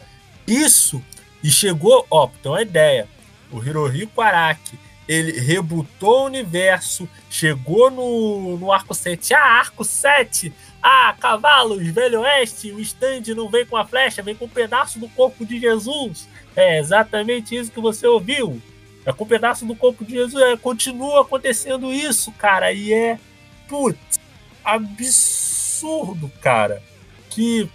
[0.47, 1.03] isso.
[1.43, 3.07] E chegou, ó, ter uma ideia,
[3.51, 9.33] o Hirohiko Araki, ele rebutou o universo, chegou no, no arco 7.
[9.33, 10.53] Ah, arco 7!
[10.83, 14.99] Ah, cavalos, velho oeste, o stand não vem com a flecha, vem com um pedaço
[14.99, 16.27] do corpo de Jesus.
[16.55, 18.61] É exatamente isso que você ouviu.
[19.07, 20.43] É com um pedaço do corpo de Jesus.
[20.43, 22.73] É, continua acontecendo isso, cara.
[22.73, 23.17] E é,
[23.65, 24.19] putz,
[24.61, 26.83] absurdo, cara.
[27.29, 27.69] Que,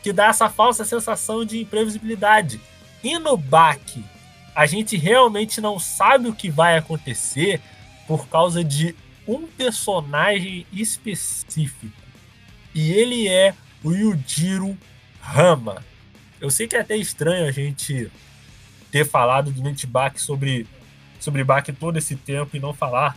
[0.00, 2.60] que dá essa falsa sensação de imprevisibilidade.
[3.02, 4.04] E no baque,
[4.54, 7.60] a gente realmente não sabe o que vai acontecer
[8.06, 8.94] por causa de
[9.26, 11.92] um personagem específico.
[12.72, 14.78] E ele é o Yujiro
[15.20, 15.84] Rama.
[16.40, 18.08] Eu sei que é até estranho a gente
[18.90, 20.66] ter falado do Nitbak sobre,
[21.18, 23.16] sobre Bak todo esse tempo e não falar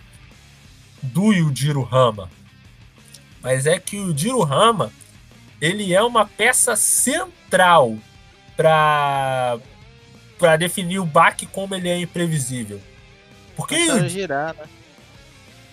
[1.02, 2.30] do Yujiro Rama.
[3.42, 4.92] Mas é que o Yujiro Rama
[5.60, 7.98] ele é uma peça central
[8.56, 9.58] para
[10.38, 12.82] para definir o Bak como ele é imprevisível.
[13.56, 14.10] Porque o...
[14.10, 14.66] girar, né?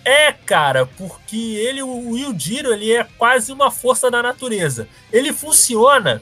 [0.03, 4.87] É, cara, porque ele, o Yujiro, ele é quase uma força da natureza.
[5.11, 6.21] Ele funciona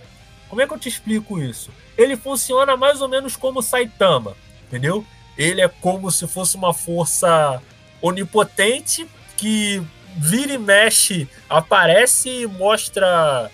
[0.49, 1.71] como é que eu te explico isso?
[1.97, 4.35] Ele funciona mais ou menos como Saitama,
[4.67, 5.05] entendeu?
[5.37, 7.61] Ele é como se fosse uma força
[8.01, 9.07] onipotente
[9.37, 9.81] que
[10.17, 13.49] vira e mexe, aparece e mostra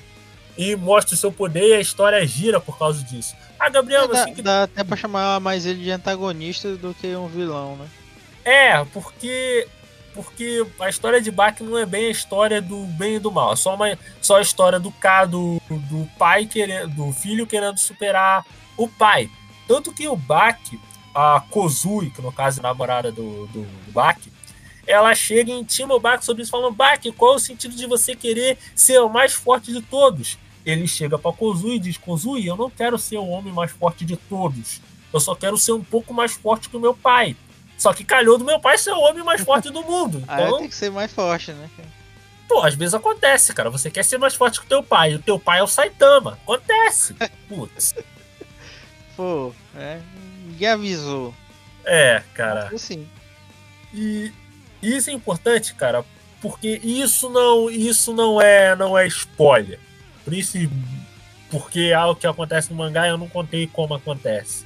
[0.58, 3.36] e mostra o seu poder e a história gira por causa disso.
[3.60, 4.41] Ah, Gabriel, é, dá, que...
[4.41, 7.88] dá até pra chamar mais ele de antagonista do que um vilão, né?
[8.45, 9.67] É, porque
[10.15, 13.51] porque a história de Bach não é bem a história do bem e do mal,
[13.51, 14.93] é só, uma, só a história do,
[15.30, 18.45] do, do pai querendo, do filho querendo superar
[18.78, 19.30] o pai.
[19.67, 20.58] Tanto que o Bach,
[21.13, 24.17] a Kozui, que no caso é a namorada do, do, do Bach,
[24.88, 27.86] ela chega e intima o Bach sobre isso, falando: Bach, qual é o sentido de
[27.86, 30.38] você querer ser o mais forte de todos?
[30.65, 34.06] Ele chega para Kozui e diz: Kozui, eu não quero ser o homem mais forte
[34.06, 34.80] de todos.
[35.12, 37.36] Eu só quero ser um pouco mais forte que o meu pai.
[37.77, 40.23] Só que calhou do meu pai ser o homem mais forte do mundo.
[40.25, 41.69] Então, ah, tem que ser mais forte, né?
[42.47, 43.69] Pô, às vezes acontece, cara.
[43.69, 45.15] Você quer ser mais forte que o teu pai.
[45.15, 46.38] O teu pai é o Saitama.
[46.43, 47.15] Acontece.
[47.49, 47.95] Putz.
[49.15, 49.99] Pô, é.
[50.45, 51.33] Ninguém avisou.
[51.83, 52.71] É, cara.
[52.77, 53.07] Sim.
[53.93, 54.31] E
[54.81, 56.03] isso é importante, cara,
[56.41, 59.79] porque isso não, isso não é, não é spoiler.
[60.23, 60.57] Por isso,
[61.49, 64.65] porque é algo que acontece no mangá eu não contei como acontece.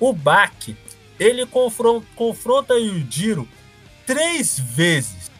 [0.00, 0.76] O Baki,
[1.18, 3.48] ele confronta, confronta Yujiro
[4.06, 5.30] três vezes.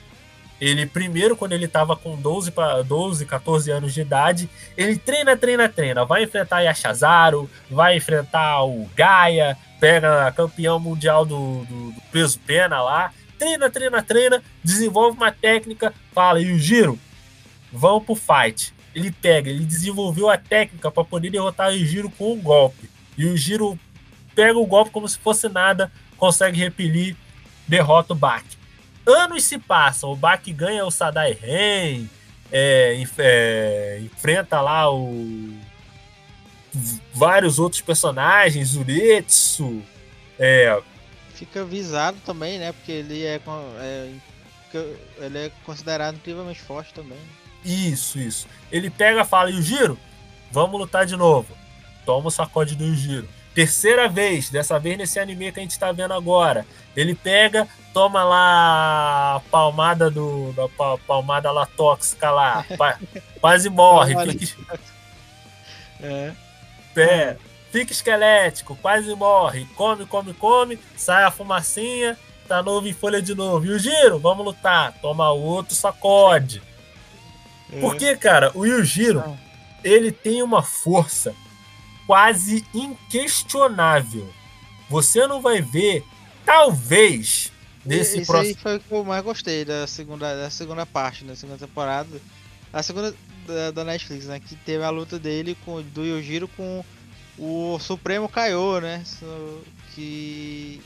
[0.61, 5.37] Ele, primeiro, quando ele estava com 12, para 12, 14 anos de idade, ele treina,
[5.37, 6.05] treina, treina.
[6.05, 12.81] Vai enfrentar Yashazaru, vai enfrentar o Gaia, pega campeão mundial do, do, do peso pena
[12.83, 13.13] lá.
[13.39, 16.99] Treina, treina, treina, desenvolve uma técnica, fala, Yujiro,
[17.73, 18.73] vamos pro fight.
[18.95, 22.89] Ele pega, ele desenvolveu a técnica para poder derrotar o Yujiro com um golpe.
[23.17, 23.79] E o Giro
[24.35, 27.17] pega o golpe como se fosse nada, consegue repelir,
[27.67, 28.45] derrota o Bak.
[29.07, 32.07] Anos se passam, o Bak ganha o Sadai Ren,
[32.51, 35.55] é, é, enfrenta lá o
[37.13, 39.81] vários outros personagens, Uretsu,
[40.39, 40.77] é,
[41.35, 42.73] fica visado também, né?
[42.73, 43.41] Porque ele é,
[43.81, 44.11] é.
[45.19, 47.19] Ele é considerado incrivelmente forte também.
[47.65, 48.49] Isso, isso.
[48.73, 49.99] Ele pega e fala, Yujiro,
[50.51, 51.57] vamos lutar de novo.
[52.05, 53.29] Toma o sacode do Yujiro.
[53.55, 56.67] Terceira vez, dessa vez nesse anime que a gente tá vendo agora.
[56.97, 60.53] Ele pega, toma lá a palmada do.
[60.53, 62.65] Da pa- palmada lá tóxica lá.
[62.77, 62.99] pa-
[63.41, 64.15] quase morre.
[64.47, 64.79] Fica,
[66.03, 66.33] É.
[66.97, 67.37] é,
[67.71, 69.67] fica esquelético, quase morre.
[69.77, 73.65] Come, come, come, sai a fumacinha, tá novo em folha de novo.
[73.67, 74.93] Yujiro, vamos lutar.
[75.01, 76.61] Toma outro sacode.
[77.81, 79.23] Porque, cara, o Yujiro,
[79.83, 81.35] ele tem uma força
[82.07, 84.29] quase inquestionável.
[84.89, 86.05] Você não vai ver,
[86.45, 87.53] talvez,
[87.85, 88.61] nesse Isso aí próximo.
[88.61, 92.21] foi o que eu mais gostei da segunda, da segunda parte, da segunda temporada.
[92.73, 93.15] A segunda
[93.47, 94.41] da, da Netflix, né?
[94.41, 96.85] Que teve a luta dele com do Yojiro com
[97.39, 99.03] o Supremo Kaiô, né?
[99.95, 100.81] Que.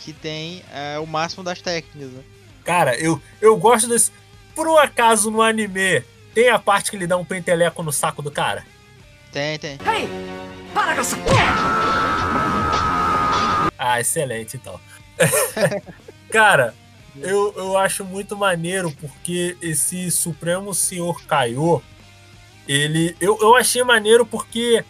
[0.00, 2.22] Que tem é, o máximo das técnicas, né?
[2.64, 4.12] Cara, eu, eu gosto desse.
[4.54, 6.02] Por um acaso no anime,
[6.34, 8.64] tem a parte que ele dá um penteleco no saco do cara?
[9.32, 9.78] Tem, tem.
[13.78, 14.80] Ah, excelente, então.
[16.30, 16.74] Cara,
[17.16, 21.80] eu, eu acho muito maneiro porque esse Supremo Senhor Kaiô,
[22.66, 23.16] ele.
[23.20, 24.84] Eu, eu achei maneiro porque,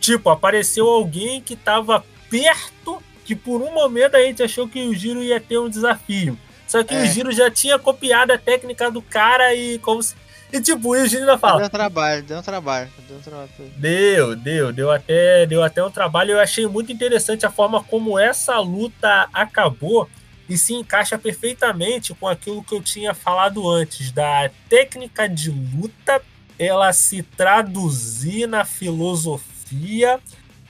[0.00, 4.94] tipo, apareceu alguém que tava perto, que por um momento a gente achou que o
[4.94, 6.38] Giro ia ter um desafio.
[6.66, 7.02] Só que É.
[7.02, 10.14] o Giro já tinha copiado a técnica do cara e como se.
[10.52, 11.60] E tipo, o Giro ainda fala.
[11.60, 12.90] Deu trabalho, deu trabalho.
[13.06, 13.50] Deu um trabalho.
[13.76, 16.32] Deu, deu, deu até, deu até um trabalho.
[16.32, 20.08] Eu achei muito interessante a forma como essa luta acabou
[20.48, 26.22] e se encaixa perfeitamente com aquilo que eu tinha falado antes, da técnica de luta,
[26.58, 30.18] ela se traduzir na filosofia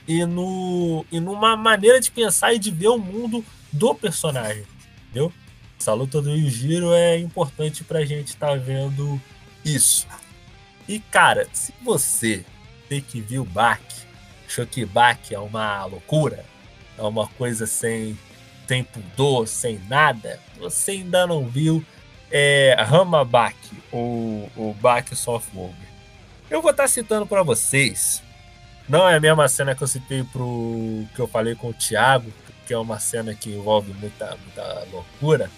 [0.05, 4.63] e, no, e numa maneira de pensar e de ver o mundo do personagem,
[5.05, 5.31] entendeu?
[5.79, 9.19] Essa luta do Yujiro é importante pra gente estar vendo
[9.75, 10.07] isso.
[10.87, 12.45] E cara, se você
[12.87, 13.79] tem que viu Bach,
[14.47, 16.43] achou que Bach é uma loucura,
[16.97, 18.17] é uma coisa sem,
[18.67, 21.85] sem pudor, sem nada, você ainda não viu
[22.31, 23.55] é, Rama Bach,
[23.91, 25.73] ou o Bach Software.
[26.49, 28.23] Eu vou estar citando para vocês.
[28.87, 32.33] Não é a mesma cena que eu citei pro que eu falei com o Thiago,
[32.65, 35.49] que é uma cena que envolve muita, muita loucura,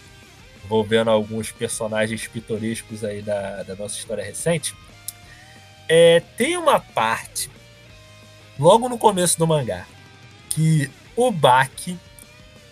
[0.64, 4.76] envolvendo alguns personagens pitorescos aí da, da nossa história recente.
[5.88, 7.50] É, tem uma parte
[8.58, 9.86] logo no começo do mangá
[10.50, 11.98] que o Baki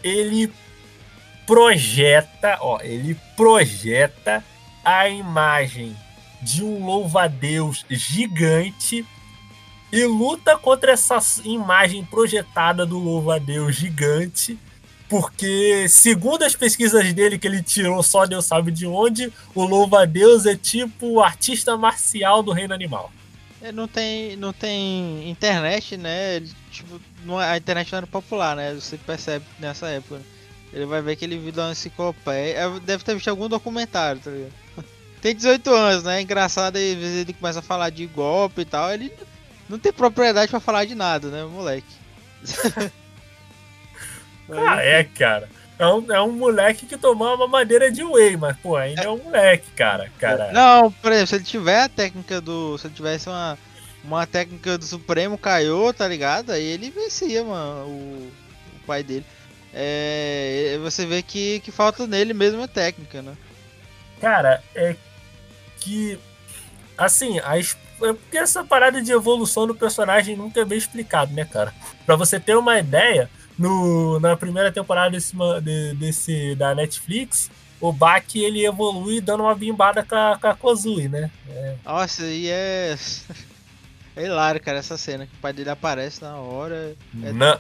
[0.04, 0.52] ele
[1.46, 4.44] projeta, ó, ele projeta
[4.86, 5.96] a imagem
[6.42, 9.06] de um louva-a-Deus gigante
[9.92, 14.58] e luta contra essa imagem projetada do louva-a-Deus gigante,
[15.10, 20.46] porque segundo as pesquisas dele que ele tirou só Deus sabe de onde, o louva-a-Deus
[20.46, 23.12] é tipo o artista marcial do reino animal.
[23.62, 26.38] É, Não tem, não tem internet, né?
[26.38, 28.74] Ele, tipo, não, a internet não era popular, né?
[28.76, 30.22] Você percebe nessa época.
[30.72, 32.60] Ele vai ver que ele viu uma enciclopédia.
[32.60, 34.54] é, Deve ter visto algum documentário, tá ligado?
[35.22, 36.22] Tem 18 anos, né?
[36.22, 38.94] Engraçado, aí, às vezes ele começa a falar de golpe e tal.
[38.94, 39.12] Ele
[39.68, 41.86] não tem propriedade pra falar de nada, né, moleque?
[44.52, 45.50] Ah, é, cara.
[45.78, 49.10] É um, é um moleque que tomou uma madeira de whey, mas, pô, ainda é
[49.10, 50.12] um moleque, cara.
[50.20, 50.52] cara.
[50.52, 52.78] Não, por exemplo, se ele tiver a técnica do.
[52.78, 53.58] Se ele tivesse uma,
[54.04, 56.52] uma técnica do Supremo Kaiô, tá ligado?
[56.52, 58.32] Aí ele vencia, mano, o,
[58.76, 59.26] o pai dele.
[59.74, 63.34] É, você vê que, que falta nele mesmo a técnica, né?
[64.20, 64.96] Cara, é
[65.80, 66.20] que.
[66.98, 67.64] Assim, a, é
[68.14, 71.74] porque essa parada de evolução do personagem nunca é bem explicado, né, cara?
[72.06, 73.30] Pra você ter uma ideia,
[73.60, 75.36] no, na primeira temporada desse,
[75.98, 81.08] desse, da Netflix, o Baki ele evolui dando uma bimbada com a, com a Kozui,
[81.10, 81.30] né?
[81.50, 82.98] É, Nossa, e é.
[84.16, 85.26] É hilário, cara, essa cena.
[85.28, 86.96] Que o pai dele aparece na hora.
[87.24, 87.60] É- Não,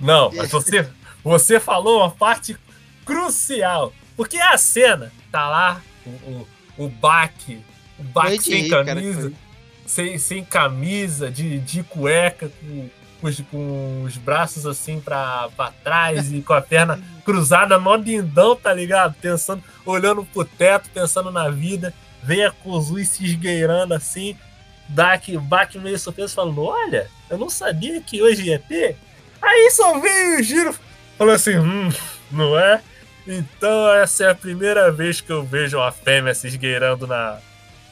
[0.00, 0.86] não, mas você,
[1.22, 2.56] você falou uma parte
[3.06, 3.92] crucial.
[4.16, 6.48] Porque a cena, tá lá, o, o,
[6.84, 7.58] o Baki,
[7.98, 9.34] o Baki sem rir, cara, camisa, foi.
[9.86, 12.88] sem, sem camisa, de, de cueca, com,
[13.24, 17.94] com os, com os braços assim pra, pra trás e com a perna cruzada, mó
[17.96, 19.14] lindão, tá ligado?
[19.14, 24.36] Pensando, olhando pro teto, pensando na vida, vem a Kozui se esgueirando assim,
[24.88, 28.96] Baki, Baki meio surpreso, falando: Olha, eu não sabia que hoje ia ter.
[29.40, 30.74] Aí só veio o giro,
[31.16, 31.90] falou assim: Hum,
[32.30, 32.82] não é?
[33.26, 37.38] Então essa é a primeira vez que eu vejo uma fêmea se esgueirando na,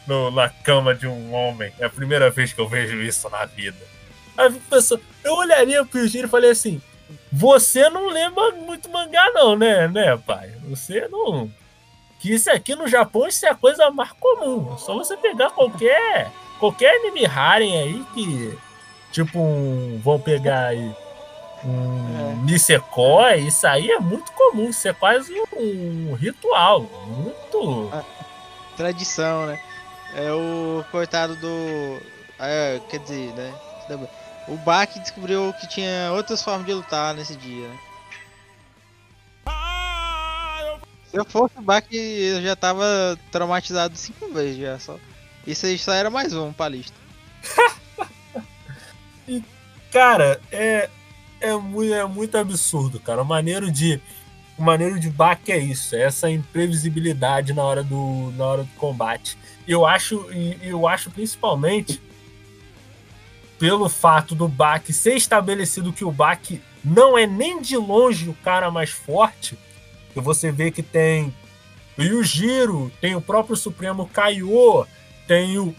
[0.06, 1.72] no- na cama de um homem.
[1.78, 3.78] É a primeira vez que eu vejo isso na vida.
[4.36, 6.80] Aí eu eu olharia pro Yujiro e falei assim:
[7.30, 10.52] Você não lembra muito mangá, não, né, né, pai?
[10.68, 11.50] Você não.
[12.18, 14.76] Que isso aqui no Japão isso é a coisa mais comum.
[14.78, 18.56] Só você pegar qualquer qualquer anime Harem aí que
[19.10, 20.94] tipo um, vão pegar aí
[21.64, 22.44] um é.
[22.44, 27.90] Nisekoi, isso aí é muito comum, isso é quase um ritual, muito
[28.76, 29.60] tradição, né?
[30.14, 32.00] É o coitado do
[32.38, 33.52] é, quer dizer, né?
[34.48, 37.70] O Baki descobriu que tinha outras formas de lutar nesse dia?
[41.12, 44.78] Se eu fosse o Baki, eu já tava traumatizado cinco vezes já.
[44.78, 44.98] Só.
[45.46, 46.96] Isso aí só era mais um pra lista.
[49.28, 49.42] e,
[49.92, 50.88] cara, é,
[51.40, 53.22] é, muito, é muito absurdo, cara.
[53.22, 54.00] O maneiro de.
[54.58, 58.70] O maneiro de Baki é isso, é essa imprevisibilidade na hora do, na hora do
[58.76, 59.36] combate.
[59.66, 60.26] Eu acho,
[60.62, 62.00] eu acho principalmente
[63.62, 68.34] pelo fato do Bak ser estabelecido que o Bak não é nem de longe o
[68.34, 69.56] cara mais forte,
[70.12, 71.32] que você vê que tem
[71.96, 74.84] o Yujiro, tem o próprio Supremo Kaiô,
[75.28, 75.72] tem o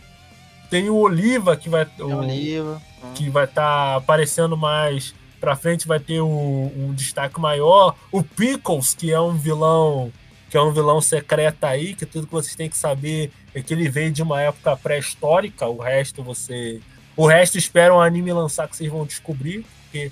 [0.69, 2.81] tem o Oliva que vai o, Oliva.
[3.15, 8.23] que vai estar tá aparecendo mais para frente vai ter um, um, destaque maior, o
[8.23, 10.09] Pickles que é um vilão
[10.49, 13.73] que é um vilão secreto aí, que tudo que vocês têm que saber é que
[13.73, 16.79] ele veio de uma época pré-histórica, o resto você
[17.15, 20.11] o resto espera um anime lançar que vocês vão descobrir, porque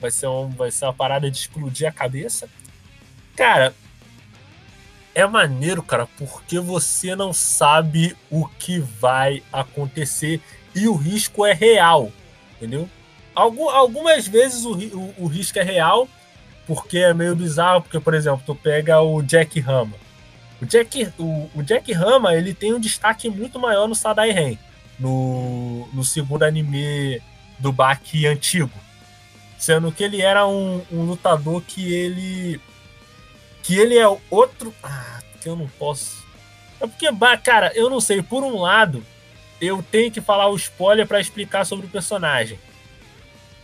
[0.00, 2.48] vai ser, um, vai ser uma parada de explodir a cabeça.
[3.36, 3.74] Cara,
[5.14, 10.40] é maneiro, cara, porque você não sabe o que vai acontecer
[10.74, 12.12] e o risco é real,
[12.56, 12.88] entendeu?
[13.32, 16.06] algumas vezes o, o, o, risco é real,
[16.66, 19.94] porque é meio bizarro, porque, por exemplo, tu pega o Jack Rama.
[20.60, 24.58] O Jack, o, o Jack Rama, ele tem um destaque muito maior no Sadai Ren
[25.00, 27.20] no, no segundo anime
[27.58, 28.70] do Baki antigo.
[29.58, 32.60] Sendo que ele era um, um lutador que ele.
[33.62, 34.74] Que ele é outro.
[34.82, 36.24] Ah, que eu não posso.
[36.80, 37.06] É porque,
[37.42, 38.22] cara, eu não sei.
[38.22, 39.04] Por um lado,
[39.60, 42.58] eu tenho que falar o spoiler para explicar sobre o personagem.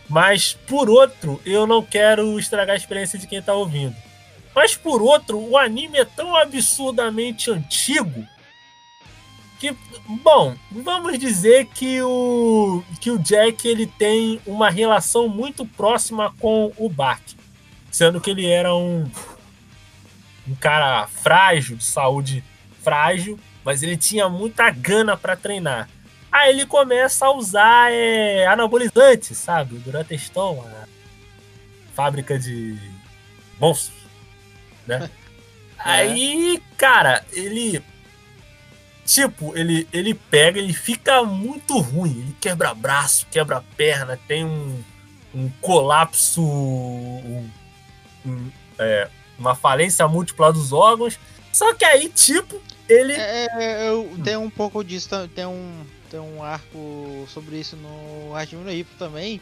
[0.07, 3.95] Mas, por outro, eu não quero estragar a experiência de quem tá ouvindo.
[4.55, 8.25] Mas, por outro, o anime é tão absurdamente antigo
[9.59, 9.75] que
[10.23, 16.71] bom, vamos dizer que o que o Jack ele tem uma relação muito próxima com
[16.77, 17.33] o Bart,
[17.91, 19.09] sendo que ele era um
[20.47, 22.43] um cara frágil, de saúde
[22.81, 25.89] frágil, mas ele tinha muita gana para treinar.
[26.31, 29.77] Aí ele começa a usar é, anabolizante, sabe?
[29.79, 30.87] Durante a
[31.93, 32.77] fábrica de
[33.59, 33.97] monstros,
[34.85, 35.09] né?
[35.85, 35.91] É.
[35.91, 37.83] Aí, cara, ele
[39.07, 42.19] Tipo, ele, ele pega, ele fica muito ruim.
[42.19, 44.83] Ele quebra braço, quebra perna, tem um,
[45.33, 47.49] um colapso, um,
[48.25, 49.07] um, é,
[49.39, 51.17] uma falência múltipla dos órgãos.
[51.53, 53.13] Só que aí, tipo, ele.
[53.13, 58.35] É, é eu, tem um pouco disso, tem um, tem um arco sobre isso no
[58.35, 59.39] Hajime Hippo também.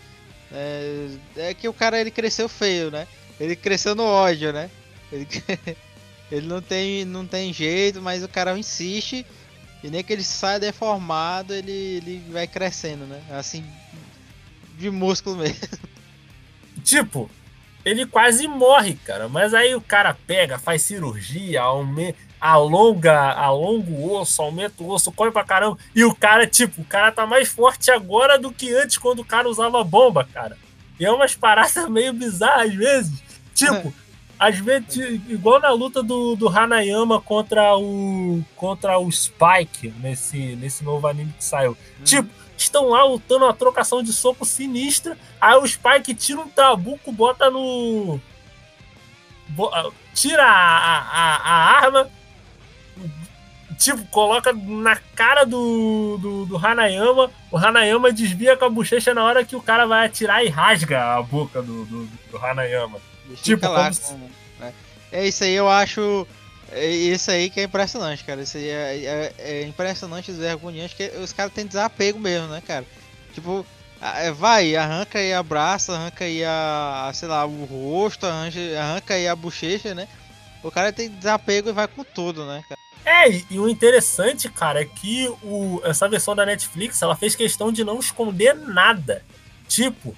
[0.52, 3.08] É, é, que o cara ele cresceu feio, né?
[3.40, 4.70] Ele cresceu no ódio, né?
[5.12, 5.28] Ele,
[6.32, 9.26] ele não, tem, não tem jeito, mas o cara insiste
[9.86, 13.22] e nem que ele sai deformado, ele, ele vai crescendo, né?
[13.30, 13.64] Assim,
[14.80, 15.78] de músculo mesmo.
[16.84, 17.30] Tipo,
[17.86, 19.30] ele quase morre, cara.
[19.30, 25.12] Mas aí o cara pega, faz cirurgia, aumenta, alonga, alonga o osso, aumenta o osso,
[25.12, 25.78] corre pra caramba.
[25.94, 29.26] E o cara, tipo, o cara tá mais forte agora do que antes, quando o
[29.26, 30.58] cara usava bomba, cara.
[31.00, 33.24] E é umas paradas meio bizarras às vezes.
[33.54, 33.94] Tipo,
[34.38, 40.84] às vezes, igual na luta do, do Hanayama contra o contra o Spike nesse, nesse
[40.84, 41.72] novo anime que saiu.
[41.72, 42.04] Hum.
[42.04, 45.18] Tipo, estão lá lutando uma trocação de soco sinistra.
[45.40, 48.20] Aí o Spike tira um tabuco, bota no.
[49.72, 52.10] Ah, tira a, a, a arma,
[53.78, 57.32] tipo, coloca na cara do, do, do, Hanayama.
[57.50, 61.16] O Hanayama desvia com a bochecha na hora que o cara vai atirar e rasga
[61.16, 63.00] a boca do, do, do Hanayama
[63.42, 64.74] tipo, lá com, né?
[65.12, 66.28] É isso aí, eu acho.
[66.72, 68.42] É isso aí que é impressionante, cara.
[68.42, 72.86] Isso aí é, é, é impressionante, vergonhante, que os caras têm desapego mesmo, né, cara?
[73.34, 73.66] Tipo,
[74.02, 79.14] é, vai, arranca aí a braça, arranca aí a, sei lá, o rosto, arranca, arranca
[79.14, 80.08] aí a bochecha, né?
[80.62, 82.80] O cara tem desapego e vai com tudo, né, cara?
[83.06, 87.72] É, e o interessante, cara, é que o, essa versão da Netflix, ela fez questão
[87.72, 89.24] de não esconder nada.
[89.68, 90.16] Tipo,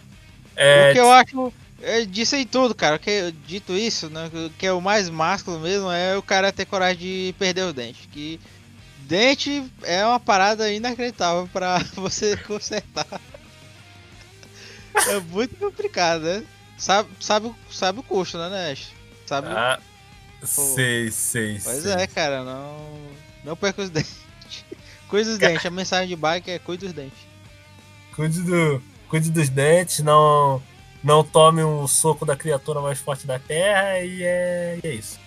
[0.55, 2.97] é, o que eu acho é, disse aí tudo, cara.
[2.99, 4.29] Que, dito isso, né?
[4.57, 8.07] Que é o mais másculo mesmo é o cara ter coragem de perder o dente.
[8.07, 8.39] Que
[9.01, 13.05] dente é uma parada inacreditável para você consertar.
[15.07, 16.43] é muito complicado, né?
[16.77, 18.89] Sabe, sabe, sabe o custo, né, Nash?
[19.25, 19.47] Sabe?
[19.49, 19.79] Ah,
[20.43, 21.93] Sei, sei, Pois sei.
[21.93, 22.99] é, cara, não.
[23.43, 24.15] Não perca os dentes.
[25.09, 25.65] Cuide dos dentes.
[25.65, 27.17] A mensagem de bike é cuide dos dentes.
[28.15, 30.61] Cuide, do, cuide dos dentes, não,
[31.07, 35.17] não tome um soco da criatura mais forte da Terra e é, e é isso.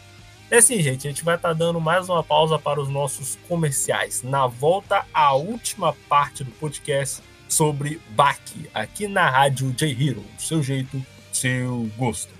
[0.51, 4.22] É assim, gente, a gente vai estar dando mais uma pausa para os nossos comerciais.
[4.22, 10.22] Na volta, a última parte do podcast sobre Baki, aqui na rádio J Hero.
[10.39, 11.03] Seu jeito,
[11.33, 12.39] seu gosto.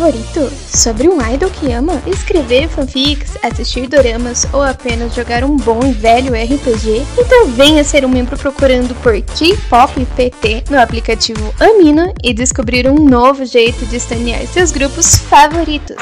[0.72, 2.02] Sobre um idol que ama?
[2.06, 7.06] Escrever fanfics, assistir doramas ou apenas jogar um bom e velho RPG?
[7.18, 12.96] Então venha ser um membro procurando por K-Pop PT no aplicativo Amino e descobrir um
[12.96, 15.96] novo jeito de estanear seus grupos favoritos.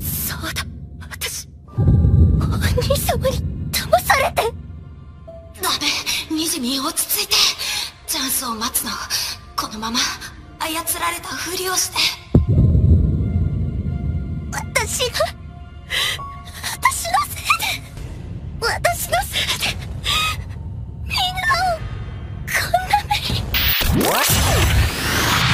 [0.00, 0.64] そうだ
[1.00, 3.38] 私お兄様に
[3.70, 4.42] 騙されて
[5.62, 5.68] ダ
[6.30, 7.34] メニジミ落ち着いて
[8.06, 8.90] チャンスを待つの
[9.61, 9.99] このまま
[10.59, 11.97] 操られたふりをして。
[14.51, 15.19] 私が
[16.81, 17.85] 私のせいで
[18.59, 19.77] 私のせいで
[21.03, 21.77] みんなを
[22.47, 23.13] こんな目
[24.65, 24.70] に。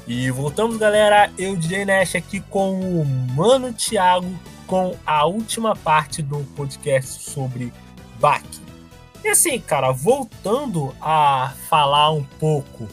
[0.08, 1.32] E voltamos, galera.
[1.39, 3.04] Eu, DJ Nash, aqui com o
[3.36, 4.32] Mano Thiago,
[4.72, 7.74] com a última parte do podcast sobre
[8.22, 8.61] Baki.
[9.22, 12.88] E assim, cara, voltando a falar um pouco,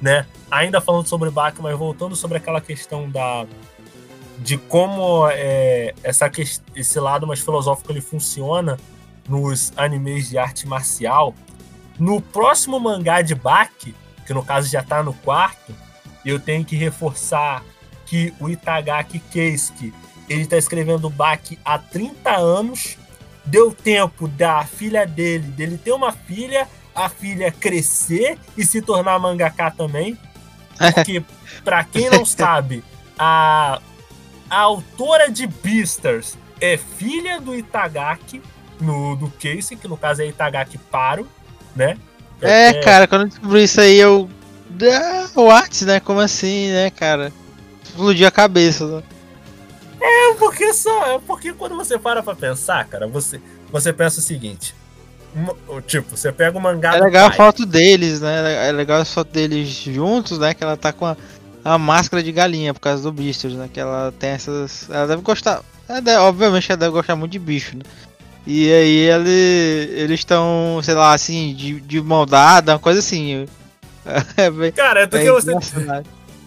[0.00, 0.26] né?
[0.50, 3.46] Ainda falando sobre Baki, mas voltando sobre aquela questão da
[4.40, 6.28] de como é, essa,
[6.74, 8.76] esse lado mais filosófico ele funciona
[9.28, 11.36] nos animes de arte marcial.
[12.00, 13.94] No próximo mangá de Baki,
[14.26, 15.72] que no caso já tá no quarto,
[16.24, 17.62] eu tenho que reforçar
[18.06, 19.94] que o Itagaki Keisuke
[20.32, 22.96] ele tá escrevendo Baki há 30 anos.
[23.44, 29.18] Deu tempo da filha dele, dele ter uma filha, a filha crescer e se tornar
[29.18, 30.16] mangaka também.
[30.78, 31.22] Porque,
[31.64, 32.84] pra quem não sabe,
[33.18, 33.80] a,
[34.48, 38.40] a autora de Beastars é filha do Itagaki,
[38.80, 41.26] no, do Casey, que no caso é Itagaki Paro,
[41.74, 41.96] né?
[42.40, 44.28] É, cara, quando eu descobri isso aí, eu.
[44.82, 46.00] Ah, what, né?
[46.00, 47.32] Como assim, né, cara?
[47.84, 48.86] Explodiu a cabeça.
[48.86, 49.02] Né?
[50.04, 53.40] É porque só, é porque quando você para pra pensar, cara, você,
[53.70, 54.74] você pensa o seguinte.
[55.86, 57.36] Tipo, você pega o mangá É legal a pai.
[57.38, 58.68] foto deles, né?
[58.68, 60.52] É legal a foto deles juntos, né?
[60.52, 61.16] Que ela tá com a,
[61.64, 63.68] a máscara de galinha por causa do Beasters, né?
[63.72, 64.90] Que ela tem essas.
[64.90, 65.62] Ela deve gostar.
[65.88, 67.82] ela deve- obviamente ela deve gostar muito de bicho, né?
[68.46, 69.30] E aí ele,
[69.94, 73.46] eles estão, sei lá, assim, de, de mão dada, uma coisa assim.
[74.36, 75.52] É bem, Cara, é porque é você.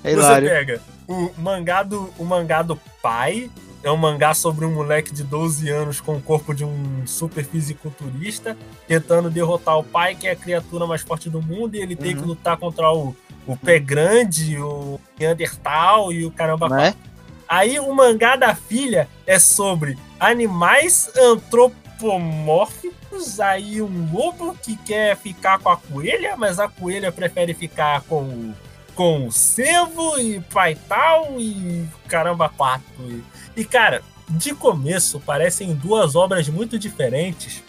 [0.03, 3.51] É você pega o mangá, do, o mangá do pai,
[3.83, 7.45] é um mangá sobre um moleque de 12 anos com o corpo de um super
[7.45, 11.95] fisiculturista, tentando derrotar o pai, que é a criatura mais forte do mundo, e ele
[11.95, 12.21] tem Uhum.
[12.21, 16.99] que lutar contra o, o pé grande, o Neandertal e o caramba quatro.
[17.47, 25.59] Aí o mangá da filha é sobre animais antropomórficos, aí um lobo que quer ficar
[25.59, 28.55] com a coelha, mas a coelha prefere ficar com o,
[28.95, 32.85] com o cervo e pai tal e caramba quatro.
[32.99, 33.23] E,
[33.61, 37.63] e, cara, de começo parecem duas obras muito diferentes,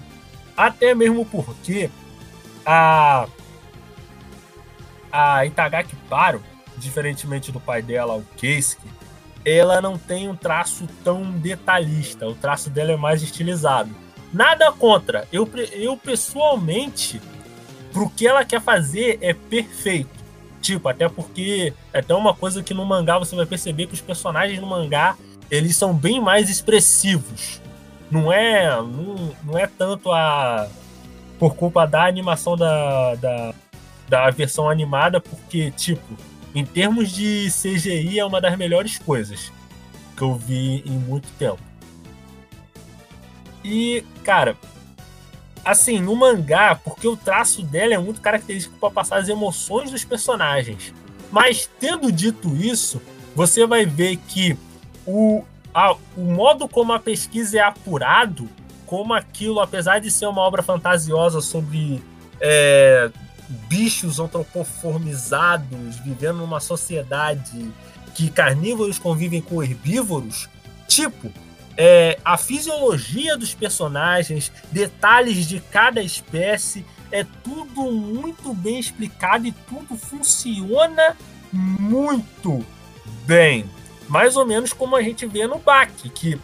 [0.56, 1.90] até mesmo porque
[2.64, 3.28] a
[5.10, 6.42] a Itagaki Paro,
[6.76, 8.86] diferentemente do pai dela, o Keisuke,
[9.44, 12.26] ela não tem um traço tão detalhista.
[12.28, 13.90] O traço dela é mais estilizado.
[14.32, 15.26] Nada contra.
[15.32, 17.20] Eu, eu pessoalmente
[17.92, 20.15] pro que ela quer fazer é perfeito.
[20.60, 24.00] Tipo, até porque é até uma coisa que no mangá você vai perceber que os
[24.00, 25.16] personagens no mangá
[25.50, 27.60] eles são bem mais expressivos.
[28.10, 30.68] Não é, não, não é tanto a
[31.38, 33.54] por culpa da animação da, da,
[34.08, 36.16] da versão animada, porque, tipo,
[36.54, 39.52] em termos de CGI é uma das melhores coisas
[40.16, 41.60] que eu vi em muito tempo.
[43.62, 44.56] E, cara,
[45.66, 50.04] assim, no mangá, porque o traço dela é muito característico para passar as emoções dos
[50.04, 50.94] personagens.
[51.30, 53.02] Mas, tendo dito isso,
[53.34, 54.56] você vai ver que
[55.04, 55.42] o,
[55.74, 58.48] a, o modo como a pesquisa é apurado,
[58.86, 62.00] como aquilo, apesar de ser uma obra fantasiosa sobre
[62.40, 63.10] é,
[63.68, 67.72] bichos antropoformizados vivendo numa sociedade
[68.14, 70.48] que carnívoros convivem com herbívoros,
[70.86, 71.32] tipo,
[71.76, 79.52] é, a fisiologia dos personagens, detalhes de cada espécie, é tudo muito bem explicado e
[79.52, 81.16] tudo funciona
[81.52, 82.64] muito
[83.26, 83.68] bem.
[84.08, 86.38] Mais ou menos como a gente vê no Bach, que,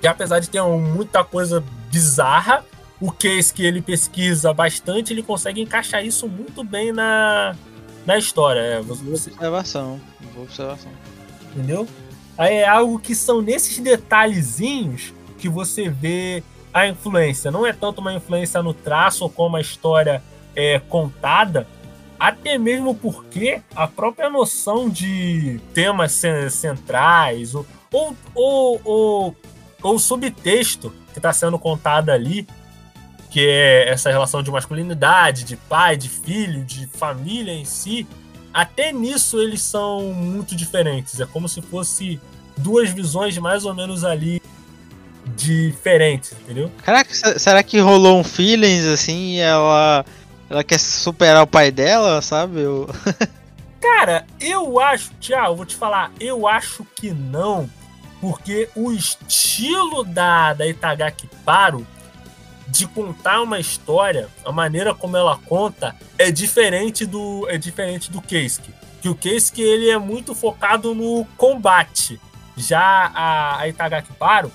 [0.00, 2.64] que apesar de ter muita coisa bizarra,
[3.00, 7.56] o case que ele pesquisa bastante, ele consegue encaixar isso muito bem na,
[8.04, 8.60] na história.
[8.60, 9.02] É, você...
[9.02, 10.00] Boa observação.
[10.34, 10.92] Boa observação.
[11.54, 11.88] Entendeu?
[12.38, 17.50] É algo que são nesses detalhezinhos que você vê a influência.
[17.50, 20.22] Não é tanto uma influência no traço como a história
[20.54, 21.66] é contada,
[22.18, 26.20] até mesmo porque a própria noção de temas
[26.50, 29.36] centrais ou, ou, ou, ou,
[29.82, 32.46] ou subtexto que está sendo contado ali,
[33.30, 38.06] que é essa relação de masculinidade, de pai, de filho, de família em si,
[38.58, 41.20] até nisso eles são muito diferentes.
[41.20, 42.20] É como se fosse
[42.56, 44.42] duas visões mais ou menos ali
[45.36, 46.68] diferentes, entendeu?
[46.82, 50.04] Caraca, será que rolou um feelings assim e ela
[50.50, 52.62] ela quer superar o pai dela, sabe?
[52.62, 52.88] Eu...
[53.80, 57.70] Cara, eu acho, Tiago, vou te falar, eu acho que não,
[58.20, 61.86] porque o estilo da, da Itagaki Paro
[62.68, 68.20] de contar uma história, a maneira como ela conta é diferente do é diferente do
[68.20, 68.72] Keisuke.
[69.00, 72.20] Que o Keisuke ele é muito focado no combate.
[72.56, 74.52] Já a, a Itagaki Paro,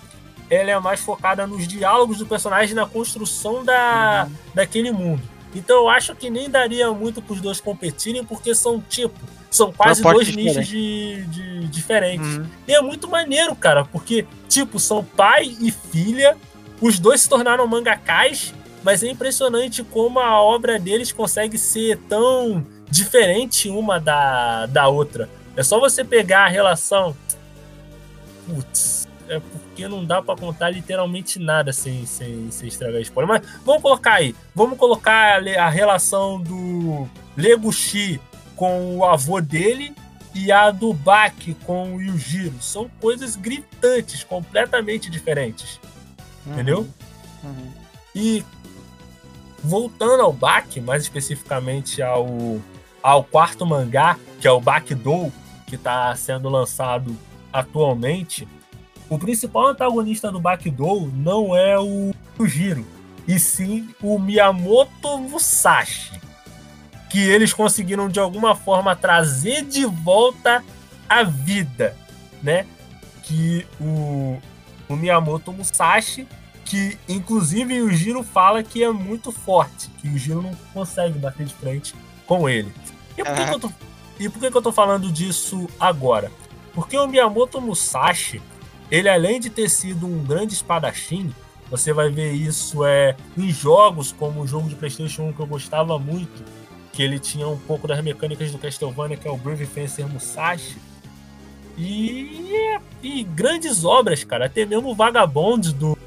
[0.50, 4.36] ela é mais focada nos diálogos do personagem na construção da, uhum.
[4.54, 5.22] daquele mundo.
[5.56, 9.18] Então eu acho que nem daria muito para os dois competirem, porque são tipo,
[9.50, 12.38] são quase dois nichos de, de, diferentes.
[12.38, 12.46] Uhum.
[12.68, 16.36] E é muito maneiro, cara, porque, tipo, são pai e filha
[16.84, 18.54] os dois se tornaram mangakais,
[18.84, 25.30] mas é impressionante como a obra deles consegue ser tão diferente uma da, da outra.
[25.56, 27.16] É só você pegar a relação.
[28.46, 33.40] Putz, é porque não dá para contar literalmente nada sem, sem, sem estragar spoiler.
[33.40, 34.36] Mas vamos colocar aí.
[34.54, 37.08] Vamos colocar a, a relação do
[37.38, 38.20] Leguchi
[38.58, 39.96] com o avô dele
[40.36, 42.56] e a do Baki com o Yujiro.
[42.60, 45.80] São coisas gritantes, completamente diferentes.
[46.46, 46.54] Uhum.
[46.54, 46.90] Entendeu?
[47.44, 47.72] Uhum.
[48.16, 48.44] E
[49.64, 52.28] voltando ao Bak, mais especificamente ao,
[53.02, 55.32] ao quarto mangá, que é o Bakdou,
[55.66, 57.16] que está sendo lançado
[57.52, 58.48] atualmente,
[59.10, 62.14] o principal antagonista do Bakdou não é o
[62.46, 62.86] Jiro,
[63.28, 66.20] e sim o Miyamoto Musashi,
[67.10, 70.64] que eles conseguiram de alguma forma trazer de volta
[71.08, 71.96] à vida,
[72.42, 72.66] né?
[73.24, 74.40] Que o
[74.88, 76.28] o Miyamoto Musashi,
[76.66, 81.46] que inclusive o Giro fala que é muito forte, que o Giro não consegue bater
[81.46, 81.94] de frente
[82.26, 82.72] com ele.
[83.18, 83.72] E por, que, que, eu, tô,
[84.20, 86.32] e por que, que eu tô falando disso agora?
[86.74, 88.42] Porque o Miyamoto Musashi,
[88.90, 91.34] ele além de ter sido um grande espadachim,
[91.70, 95.48] você vai ver isso é, em jogos como o jogo de PlayStation 1 que eu
[95.48, 96.44] gostava muito,
[96.92, 100.78] que ele tinha um pouco das mecânicas do Castlevania, que é o Brave Fencer Musashi
[101.78, 102.52] e,
[103.04, 104.46] e grandes obras, cara.
[104.46, 105.98] Até mesmo o Vagabond do.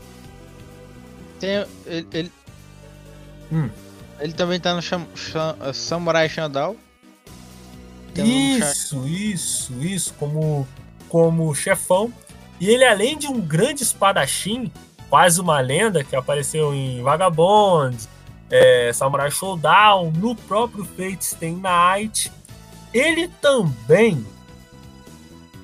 [1.38, 2.32] Tem, ele, ele,
[3.53, 3.68] hum.
[4.18, 6.74] ele também tá no Sham, Sham, Samurai Shandal.
[8.16, 10.66] Isso, isso, isso, como,
[11.11, 12.11] como chefão.
[12.59, 14.72] E ele, além de um grande espadachim,
[15.11, 18.09] quase uma lenda que apareceu em Vagabond,
[18.51, 22.32] é, Samurai Showdown, no próprio Fate Stay Night,
[22.94, 24.24] ele também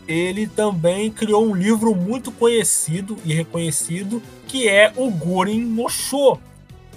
[0.07, 6.39] ele também criou um livro muito conhecido e reconhecido que é o Gorin no Sho,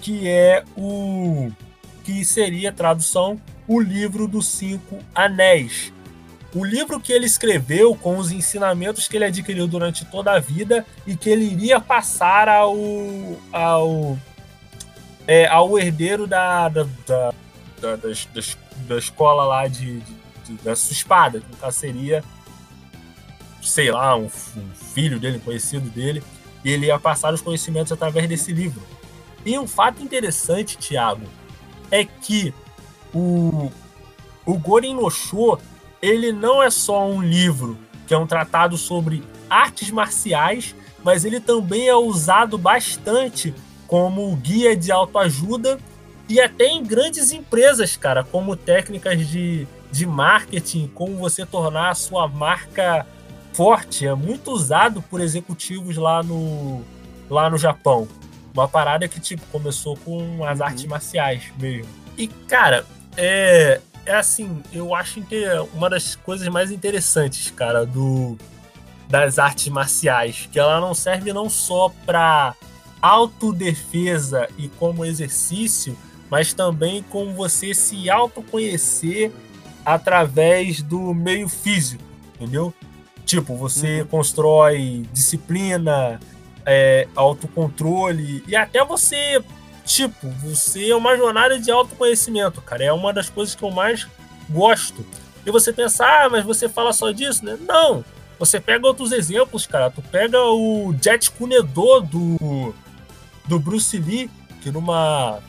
[0.01, 1.51] que é o
[2.03, 5.91] que seria a tradução o livro dos cinco anéis.
[6.53, 10.85] O livro que ele escreveu com os ensinamentos que ele adquiriu durante toda a vida
[11.05, 12.75] e que ele iria passar ao,
[13.51, 14.17] ao
[15.27, 17.33] é, ao herdeiro da, da, da,
[17.81, 18.11] da, da,
[18.87, 20.13] da, escola lá de, de,
[20.45, 22.23] de, da sua espada, que seria,
[23.65, 26.23] sei lá, um, um filho dele, um conhecido dele,
[26.63, 28.81] e ele ia passar os conhecimentos através desse livro.
[29.45, 31.25] E um fato interessante, Thiago,
[31.91, 32.53] é que
[33.13, 33.71] o,
[34.45, 35.57] o Gorin no Sho,
[36.01, 41.39] ele não é só um livro que é um tratado sobre artes marciais, mas ele
[41.39, 43.53] também é usado bastante
[43.87, 45.79] como guia de autoajuda
[46.27, 51.95] e até em grandes empresas, cara, como técnicas de, de marketing, como você tornar a
[51.95, 53.05] sua marca
[53.55, 54.05] forte.
[54.05, 56.81] É muito usado por executivos lá no,
[57.29, 58.07] lá no Japão.
[58.53, 60.65] Uma parada que, tipo, começou com as uhum.
[60.65, 61.89] artes marciais mesmo.
[62.17, 62.85] E, cara,
[63.17, 68.37] é, é assim, eu acho que uma das coisas mais interessantes, cara, do
[69.07, 72.55] das artes marciais, que ela não serve não só para
[72.99, 75.95] autodefesa e como exercício,
[76.27, 79.31] mas também como você se autoconhecer
[79.85, 82.03] através do meio físico,
[82.33, 82.73] entendeu?
[83.25, 84.07] Tipo, você uhum.
[84.07, 86.19] constrói disciplina,
[86.65, 89.41] é, autocontrole e até você,
[89.83, 92.83] tipo, você é uma jornada de autoconhecimento, cara.
[92.83, 94.07] É uma das coisas que eu mais
[94.49, 95.05] gosto.
[95.45, 97.57] E você pensar, ah, mas você fala só disso, né?
[97.67, 98.03] Não.
[98.39, 99.89] Você pega outros exemplos, cara.
[99.89, 102.73] Tu pega o Jet Kunedo do,
[103.45, 104.29] do Bruce Lee,
[104.61, 105.39] que numa,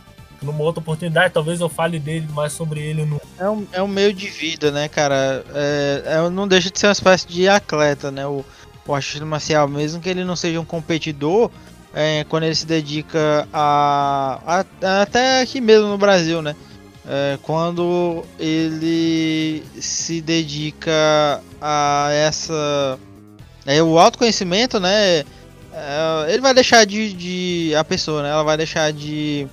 [0.42, 3.20] numa outra oportunidade, talvez eu fale dele mais sobre ele no.
[3.38, 5.44] É um, é um meio de vida, né, cara?
[5.54, 8.26] É, é, não deixa de ser uma espécie de atleta, né?
[8.26, 8.44] O,
[8.86, 11.50] o artista marcial, mesmo que ele não seja um competidor,
[11.94, 16.54] é, quando ele se dedica a, a, Até aqui mesmo no Brasil, né?
[17.08, 22.98] É, quando ele se dedica a essa.
[23.64, 25.24] É, o autoconhecimento, né?
[25.72, 28.30] É, ele vai deixar de, de, A pessoa, né?
[28.30, 29.46] Ela vai deixar de.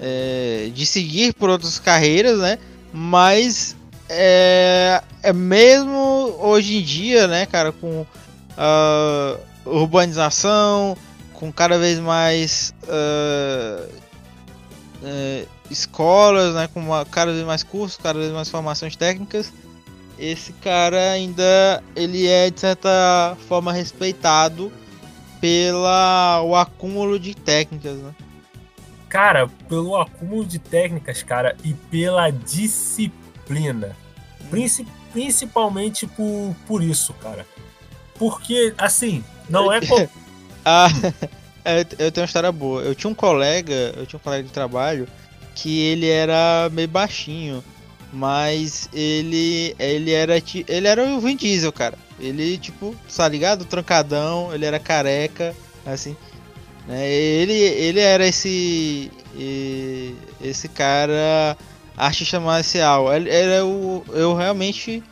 [0.00, 2.58] É, de seguir por outras carreiras, né?
[2.92, 3.74] Mas
[4.08, 10.96] é, é mesmo hoje em dia, né, cara, com uh, urbanização,
[11.32, 13.96] com cada vez mais uh,
[15.70, 19.52] escolas, né, com uma, cada vez mais cursos, cada vez mais formações técnicas,
[20.18, 24.72] esse cara ainda ele é de certa forma respeitado
[25.40, 28.14] pela o acúmulo de técnicas, né?
[29.16, 33.96] Cara, pelo acúmulo de técnicas, cara, e pela disciplina.
[34.50, 37.46] Princi principalmente por, por isso, cara.
[38.18, 39.80] Porque, assim, não é.
[40.62, 40.88] ah,
[41.98, 42.82] eu tenho uma história boa.
[42.82, 45.08] Eu tinha um colega, eu tinha um colega de trabalho
[45.54, 47.64] que ele era meio baixinho,
[48.12, 51.96] mas ele ele era ele era o Vin Diesel, cara.
[52.20, 53.64] Ele tipo, tá ligado?
[53.64, 55.56] Trancadão, ele era careca,
[55.86, 56.14] assim.
[56.86, 57.08] Né?
[57.08, 59.10] Ele ele era esse
[60.40, 61.56] esse cara
[61.96, 63.12] artista marcial.
[63.14, 65.02] Ele era o eu realmente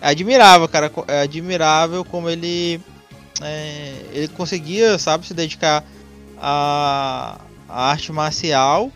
[0.00, 2.80] admirava, cara, é admirável como ele
[3.42, 5.84] é, ele conseguia, sabe, se dedicar
[6.38, 8.92] a, a arte marcial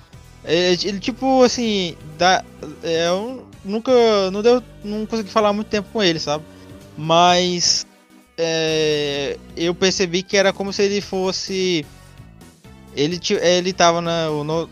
[0.49, 2.45] ele, ele tipo, assim, dá,
[2.83, 3.93] é, eu nunca,
[4.31, 6.43] não deu, não consegui falar muito tempo com ele, sabe?
[6.97, 7.87] Mas
[8.37, 11.85] é, eu percebi que era como se ele fosse,
[13.01, 14.69] ele ele tava na, no,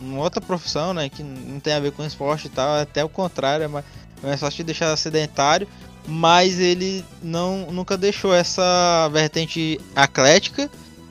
[0.00, 3.08] numa outra profissão, né, que não tem a ver com esporte e tal, até o
[3.08, 3.84] contrário, é mas
[4.22, 5.68] é só te deixar sedentário,
[6.06, 10.70] mas ele não nunca deixou essa vertente atlética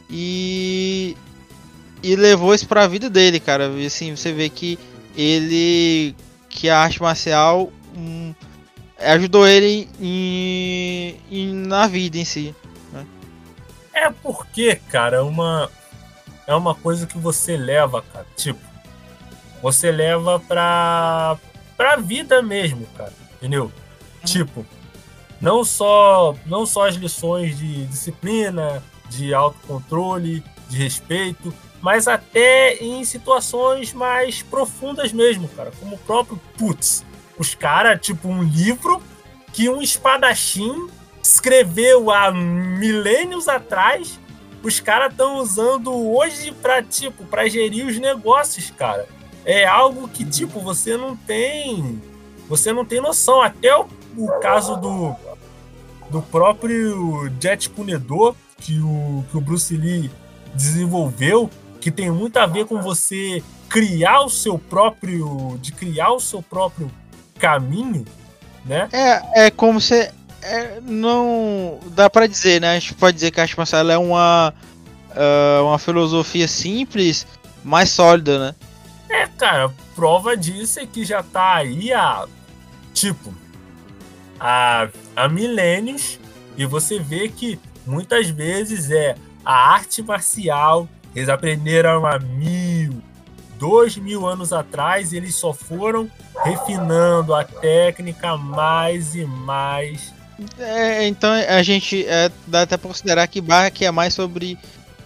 [0.09, 1.17] e
[2.03, 3.67] e levou isso pra vida dele, cara.
[3.77, 4.77] E assim, você vê que
[5.15, 6.13] ele.
[6.49, 8.33] que a arte marcial hum,
[8.99, 12.53] ajudou ele em, em, na vida em si.
[12.91, 13.05] Né?
[13.93, 15.71] É porque, cara, é uma.
[16.45, 18.25] É uma coisa que você leva, cara.
[18.35, 18.59] Tipo,
[19.61, 21.37] você leva pra.
[21.77, 23.13] pra vida mesmo, cara.
[23.37, 23.65] Entendeu?
[23.65, 24.25] Uhum.
[24.25, 24.65] Tipo,
[25.39, 33.03] não só, não só as lições de disciplina, de autocontrole, de respeito, mas até em
[33.03, 35.71] situações mais profundas mesmo, cara.
[35.79, 37.05] Como o próprio Putz.
[37.37, 39.01] Os caras, tipo, um livro
[39.51, 40.87] que um espadachim
[41.21, 44.19] escreveu há milênios atrás.
[44.63, 49.05] Os caras estão usando hoje para tipo, para gerir os negócios, cara.
[49.45, 52.01] É algo que, tipo, você não tem.
[52.47, 53.41] Você não tem noção.
[53.41, 53.85] Até o,
[54.17, 55.13] o caso do,
[56.09, 60.09] do próprio Jet Punedor, que o, que o Bruce Lee
[60.55, 61.49] desenvolveu,
[61.81, 66.41] que tem muito a ver com você criar o seu próprio, de criar o seu
[66.41, 66.89] próprio
[67.37, 68.05] caminho,
[68.63, 68.87] né?
[68.93, 70.09] É, é como se
[70.43, 72.71] é, não dá para dizer, né?
[72.71, 74.53] A gente pode dizer que a arte marcial é uma
[75.11, 77.25] uh, uma filosofia simples
[77.63, 78.55] mais sólida, né?
[79.09, 82.25] É, cara, prova disso é que já tá aí há,
[82.93, 83.33] tipo,
[84.39, 86.19] há, há milênios
[86.57, 89.15] e você vê que muitas vezes é
[89.45, 93.01] a arte marcial, eles aprenderam há mil,
[93.59, 96.09] dois mil anos atrás, eles só foram
[96.43, 100.12] refinando a técnica mais e mais.
[100.57, 104.57] É, então a gente é, dá até pra considerar que Bach é mais sobre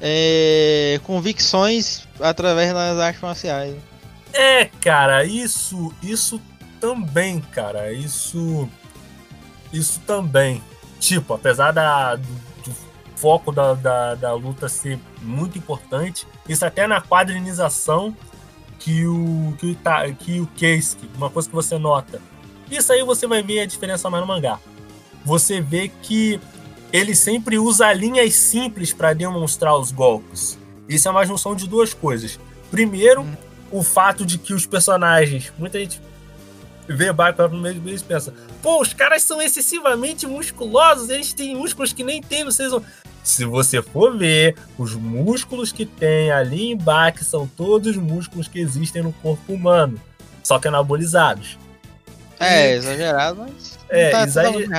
[0.01, 3.75] é, convicções através das artes marciais.
[4.34, 6.41] É, cara, isso, isso
[6.80, 8.69] também, cara, isso,
[9.73, 10.61] isso também.
[10.99, 12.28] Tipo, apesar da, do,
[12.63, 12.75] do
[13.15, 18.15] foco da, da, da, luta ser muito importante, isso até na quadrinização
[18.80, 22.21] que o que o, que o Keisuke, uma coisa que você nota.
[22.69, 24.59] Isso aí você vai ver a diferença mais no mangá.
[25.28, 26.39] Você vê que
[26.93, 30.57] ele sempre usa linhas simples para demonstrar os golpes.
[30.88, 32.39] Isso é uma junção de duas coisas.
[32.71, 33.36] Primeiro, hum.
[33.69, 36.01] o fato de que os personagens, muita gente
[36.88, 41.91] vê Baipa no meio e pensa: pô, os caras são excessivamente musculosos, eles têm músculos
[41.91, 42.82] que nem tem no Season.
[43.21, 49.03] Se você for ver, os músculos que tem ali embaixo são todos músculos que existem
[49.03, 49.99] no corpo humano,
[50.41, 51.59] só que anabolizados.
[52.39, 53.78] É, exagerado, mas.
[53.89, 54.69] É, tá, exager...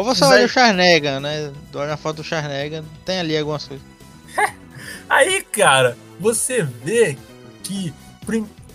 [0.00, 1.52] Ou você olha o Charnegan, né?
[1.74, 3.86] Olha a foto do Charnegan, tem ali algumas coisas.
[5.06, 7.18] Aí, cara, você vê
[7.62, 7.92] que,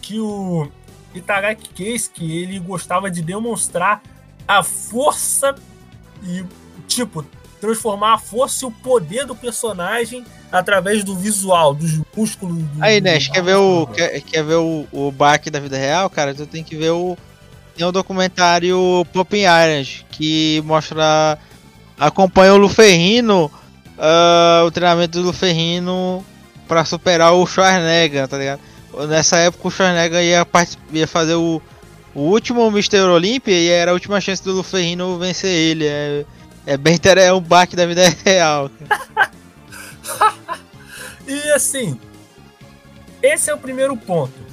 [0.04, 0.70] que o
[1.16, 4.04] Itagaki Keisuke, ele gostava de demonstrar
[4.48, 5.56] a força
[6.24, 6.46] e,
[6.88, 7.26] tipo,
[7.60, 12.56] transformar a força e o poder do personagem através do visual, dos músculos.
[12.56, 16.08] Do, Aí, Nesh, quer ver o quer, quer ver o, o Bach da vida real,
[16.08, 16.36] cara?
[16.36, 17.18] Tu tem que ver o
[17.76, 21.38] tem o documentário Popping Irons, que mostra.
[22.00, 23.52] acompanha o Luferrino,
[23.98, 26.26] uh, o treinamento do Luferrino
[26.68, 28.62] para superar o Schwarzenegger, tá ligado?
[29.10, 30.48] Nessa época o Schwarzenegger ia,
[30.94, 31.62] ia fazer o,
[32.14, 33.02] o último Mr.
[33.02, 35.86] Olympia e era a última chance do Luferrino vencer ele.
[35.86, 36.26] É,
[36.66, 38.72] é bem é um baque da vida real.
[41.28, 42.00] e assim,
[43.22, 44.46] esse é o primeiro ponto.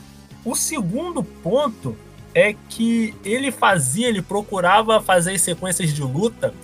[0.45, 1.97] O segundo ponto
[2.35, 6.55] é que ele fazia, ele procurava fazer as sequências de luta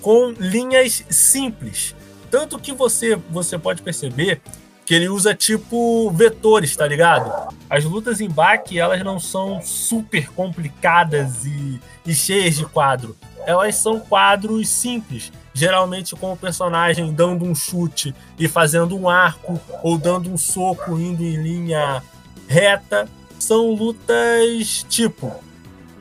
[0.00, 1.94] com linhas simples.
[2.30, 4.40] Tanto que você, você pode perceber
[4.84, 7.54] que ele usa tipo vetores, tá ligado?
[7.70, 13.16] As lutas em baque, elas não são super complicadas e, e cheias de quadro.
[13.46, 19.60] Elas são quadros simples, geralmente com o personagem dando um chute e fazendo um arco,
[19.82, 22.02] ou dando um soco indo em linha
[22.48, 23.08] reta
[23.42, 25.34] são lutas tipo.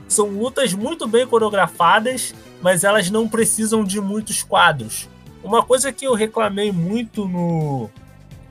[0.07, 5.09] São lutas muito bem coreografadas, mas elas não precisam de muitos quadros.
[5.43, 7.89] Uma coisa que eu reclamei muito no,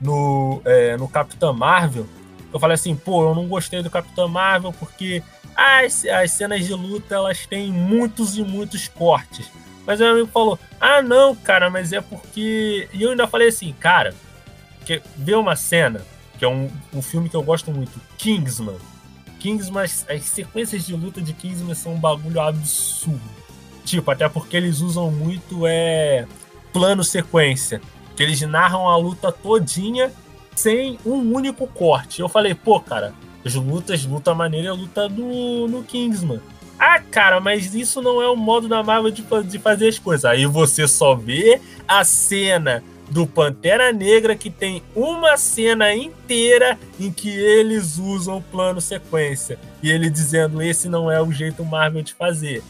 [0.01, 2.05] no, é, no Capitão Marvel,
[2.51, 5.23] eu falei assim, pô, eu não gostei do Capitão Marvel porque
[5.55, 9.49] as, as cenas de luta elas têm muitos e muitos cortes.
[9.85, 12.89] Mas meu amigo falou, ah não, cara, mas é porque.
[12.93, 14.13] E eu ainda falei assim, cara,
[14.85, 16.01] que, vê uma cena
[16.41, 18.75] que é um, um filme que eu gosto muito, Kingsman.
[19.37, 23.21] Kingsman, as, as sequências de luta de Kingsman são um bagulho absurdo.
[23.85, 26.25] Tipo, até porque eles usam muito é
[26.73, 27.79] plano sequência,
[28.15, 30.11] que eles narram a luta todinha
[30.55, 32.21] sem um único corte.
[32.21, 33.13] Eu falei, pô, cara,
[33.45, 36.41] as lutas, luta maneira é a luta do no Kingsman.
[36.79, 40.25] Ah, cara, mas isso não é o modo da Marvel de, de fazer as coisas.
[40.25, 47.11] Aí você só vê a cena do Pantera Negra que tem uma cena inteira em
[47.11, 52.13] que eles usam plano sequência e ele dizendo esse não é o jeito Marvel de
[52.13, 52.63] fazer.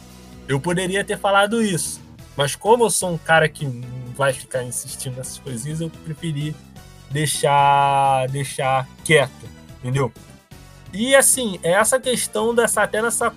[0.48, 2.02] Eu poderia ter falado isso,
[2.36, 6.56] mas como eu sou um cara que não vai ficar insistindo nessas coisinhas, eu preferi
[7.12, 9.48] deixar deixar quieto,
[9.80, 10.12] entendeu?
[10.92, 13.32] E assim, essa questão dessa até nessa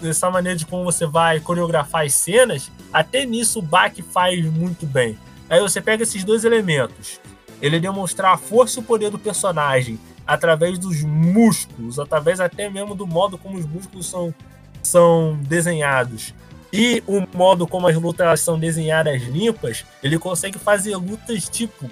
[0.00, 4.86] dessa maneira de como você vai coreografar as cenas, até nisso o Bach faz muito
[4.86, 5.16] bem
[5.48, 7.20] Aí você pega esses dois elementos.
[7.60, 12.94] Ele demonstrar a força e o poder do personagem através dos músculos, através até mesmo
[12.94, 14.34] do modo como os músculos são,
[14.82, 16.34] são desenhados
[16.72, 21.88] e o modo como as lutas são desenhadas limpas, ele consegue fazer lutas tipo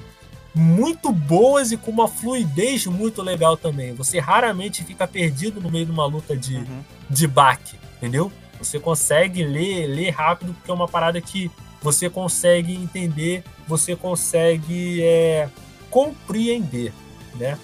[0.54, 3.94] muito boas e com uma fluidez muito legal também.
[3.94, 6.82] Você raramente fica perdido no meio de uma luta de, uhum.
[7.10, 8.32] de baque, entendeu?
[8.58, 11.50] Você consegue ler, ler rápido, porque é uma parada que
[11.86, 15.48] você consegue entender, você consegue é,
[15.88, 16.92] compreender,
[17.36, 17.56] né?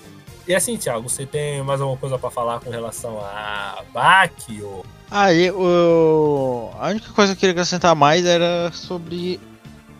[0.47, 4.63] E assim, Thiago, você tem mais alguma coisa para falar com relação a BAC?
[4.63, 4.87] Ou...
[5.11, 6.71] Aí, o...
[6.79, 9.41] a única coisa que eu queria acrescentar mais era sobre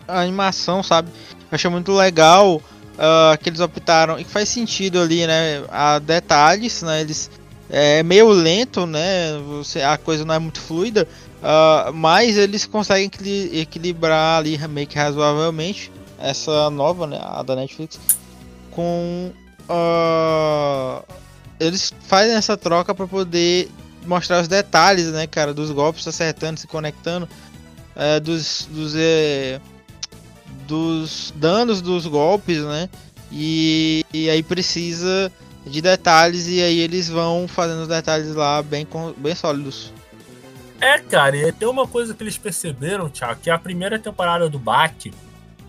[0.07, 1.09] a animação, sabe?
[1.33, 5.65] Eu achei muito legal uh, que eles optaram e faz sentido ali, né?
[5.69, 7.01] A detalhes, né?
[7.01, 7.29] Eles
[7.69, 9.37] é meio lento, né?
[9.57, 11.07] Você, a coisa não é muito fluida,
[11.43, 13.11] uh, mas eles conseguem
[13.51, 17.19] equilibrar ali meio que razoavelmente essa nova, né?
[17.21, 17.99] A da Netflix
[18.71, 19.31] com
[19.69, 21.03] uh,
[21.59, 23.69] eles fazem essa troca para poder
[24.05, 27.27] mostrar os detalhes, né, cara, dos golpes acertando, se conectando,
[27.95, 29.61] é, dos, dos, é,
[30.67, 32.89] dos danos dos golpes, né?
[33.31, 35.31] E, e aí precisa
[35.65, 38.85] de detalhes e aí eles vão fazendo os detalhes lá bem,
[39.17, 39.93] bem sólidos.
[40.83, 44.59] É, cara, e tem uma coisa que eles perceberam, Thiago, que a primeira temporada do
[44.59, 44.93] Bach,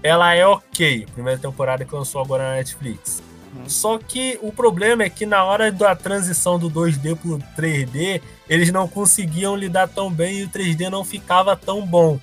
[0.02, 3.22] ela é ok, a primeira temporada que lançou agora na Netflix.
[3.54, 3.68] Uhum.
[3.68, 8.72] Só que o problema é que na hora da transição do 2D pro 3D, eles
[8.72, 12.18] não conseguiam lidar tão bem e o 3D não ficava tão bom.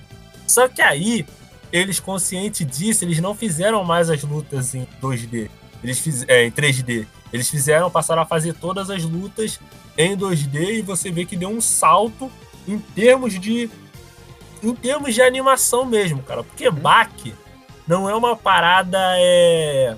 [0.46, 1.24] Só que aí,
[1.72, 5.48] eles conscientes disso, eles não fizeram mais as lutas em 2D.
[5.82, 7.06] Eles fiz, é, em 3D.
[7.32, 9.58] Eles fizeram, passaram a fazer todas as lutas
[9.96, 12.30] em 2D e você vê que deu um salto
[12.66, 13.70] em termos de
[14.62, 16.44] em termos de animação mesmo, cara.
[16.44, 16.74] Porque uhum.
[16.74, 17.32] Bach
[17.86, 19.96] não é uma parada é,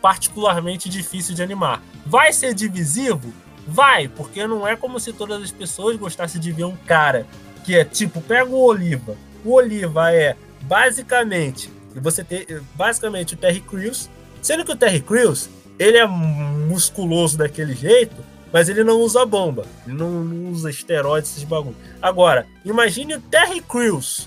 [0.00, 1.82] particularmente difícil de animar.
[2.04, 3.32] Vai ser divisivo?
[3.66, 7.26] Vai, porque não é como se todas as pessoas gostassem de ver um cara
[7.64, 9.16] que é tipo, pega o Oliva.
[9.44, 14.08] O Oliva é basicamente, você tem basicamente o Terry Crews,
[14.40, 18.16] sendo que o Terry Crews, ele é musculoso daquele jeito,
[18.56, 21.76] mas ele não usa bomba, ele não, não usa esteroides, esses bagulho.
[22.00, 24.26] Agora, imagine o Terry Crews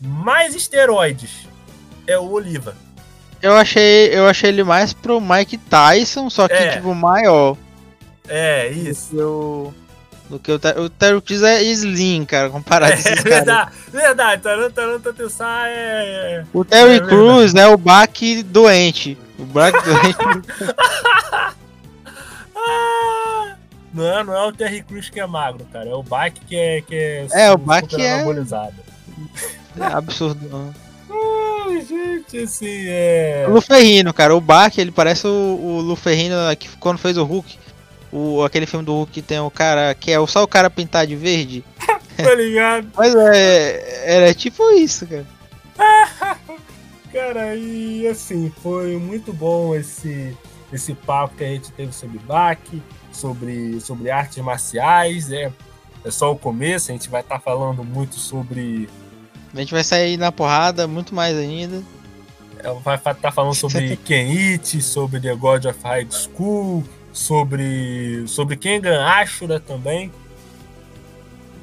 [0.00, 1.46] mais esteroides,
[2.06, 2.74] é o Oliva.
[3.42, 6.70] Eu achei, eu achei ele mais pro Mike Tyson, só que é.
[6.70, 7.54] tipo maior.
[8.26, 9.74] É, isso.
[10.30, 14.42] Do que o, o Terry Crews é slim, cara, comparado é, a esses verdade, Verdade,
[14.42, 16.44] Tarantino Tessar é, é...
[16.54, 18.08] O Terry é Crews é o Bach
[18.46, 19.18] doente.
[19.38, 20.16] O Bach doente...
[23.92, 25.88] não, não é o Terry Crews que é magro, cara.
[25.88, 26.80] É o Bach que é...
[26.82, 28.24] Que é, é o que é...
[29.78, 30.74] É absurdo
[31.78, 33.46] gente, assim, é.
[33.48, 34.34] O Luferrino, cara.
[34.34, 37.58] O Bach, ele parece o, o Luferrino que quando fez o Hulk.
[38.12, 39.94] O, aquele filme do Hulk que tem o cara.
[39.94, 41.64] Que é só o cara pintar de verde.
[42.16, 42.88] tá ligado?
[42.96, 44.28] Mas é.
[44.28, 45.26] É tipo isso, cara.
[47.12, 50.36] cara, e assim, foi muito bom esse,
[50.72, 52.58] esse papo que a gente teve sobre Bach,
[53.12, 55.30] sobre, sobre artes marciais.
[55.30, 55.52] É,
[56.04, 58.88] é só o começo, a gente vai estar tá falando muito sobre
[59.54, 61.82] a gente vai sair na porrada muito mais ainda.
[62.58, 68.56] É, vai estar tá falando sobre Kenite, sobre The God of High School, sobre, sobre
[68.56, 70.12] Kengan Ashura também.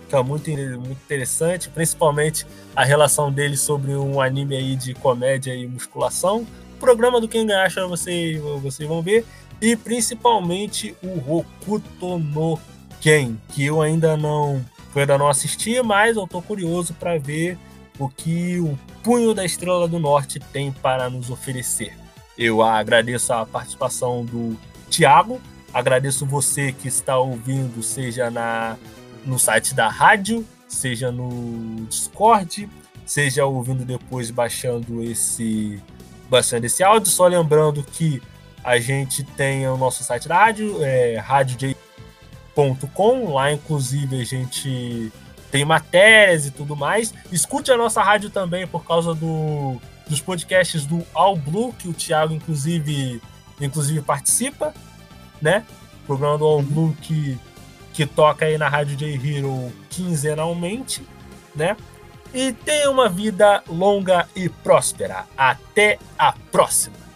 [0.10, 2.46] Que é muito, muito interessante, principalmente
[2.76, 6.46] a relação dele sobre um anime aí de comédia e musculação.
[6.76, 9.26] O programa do Kengan Ashura vocês, vocês vão ver.
[9.62, 12.60] E principalmente o Hokuto no
[13.02, 17.58] Ken, que eu ainda não, eu ainda não assisti, mas eu tô curioso para ver
[18.00, 21.98] o que o Punho da Estrela do Norte tem para nos oferecer.
[22.38, 24.56] Eu agradeço a participação do
[24.90, 25.42] Tiago,
[25.74, 28.78] agradeço você que está ouvindo, seja na,
[29.26, 32.70] no site da rádio, seja no Discord,
[33.06, 35.82] seja ouvindo depois baixando esse
[36.30, 37.10] baixando esse áudio.
[37.10, 38.22] Só lembrando que
[38.68, 41.74] a gente tem o nosso site rádio, é radioj.com,
[43.34, 45.10] lá inclusive a gente
[45.50, 47.14] tem matérias e tudo mais.
[47.32, 51.94] Escute a nossa rádio também por causa do, dos podcasts do All Blue, que o
[51.94, 53.22] Thiago, inclusive,
[53.62, 54.74] inclusive participa,
[55.42, 55.64] né?
[56.04, 57.40] O programa do All Blue que,
[57.94, 61.08] que toca aí na Rádio J Hero quinzenalmente,
[61.56, 61.78] né?
[62.34, 65.26] E tenha uma vida longa e próspera.
[65.38, 67.07] Até a próxima!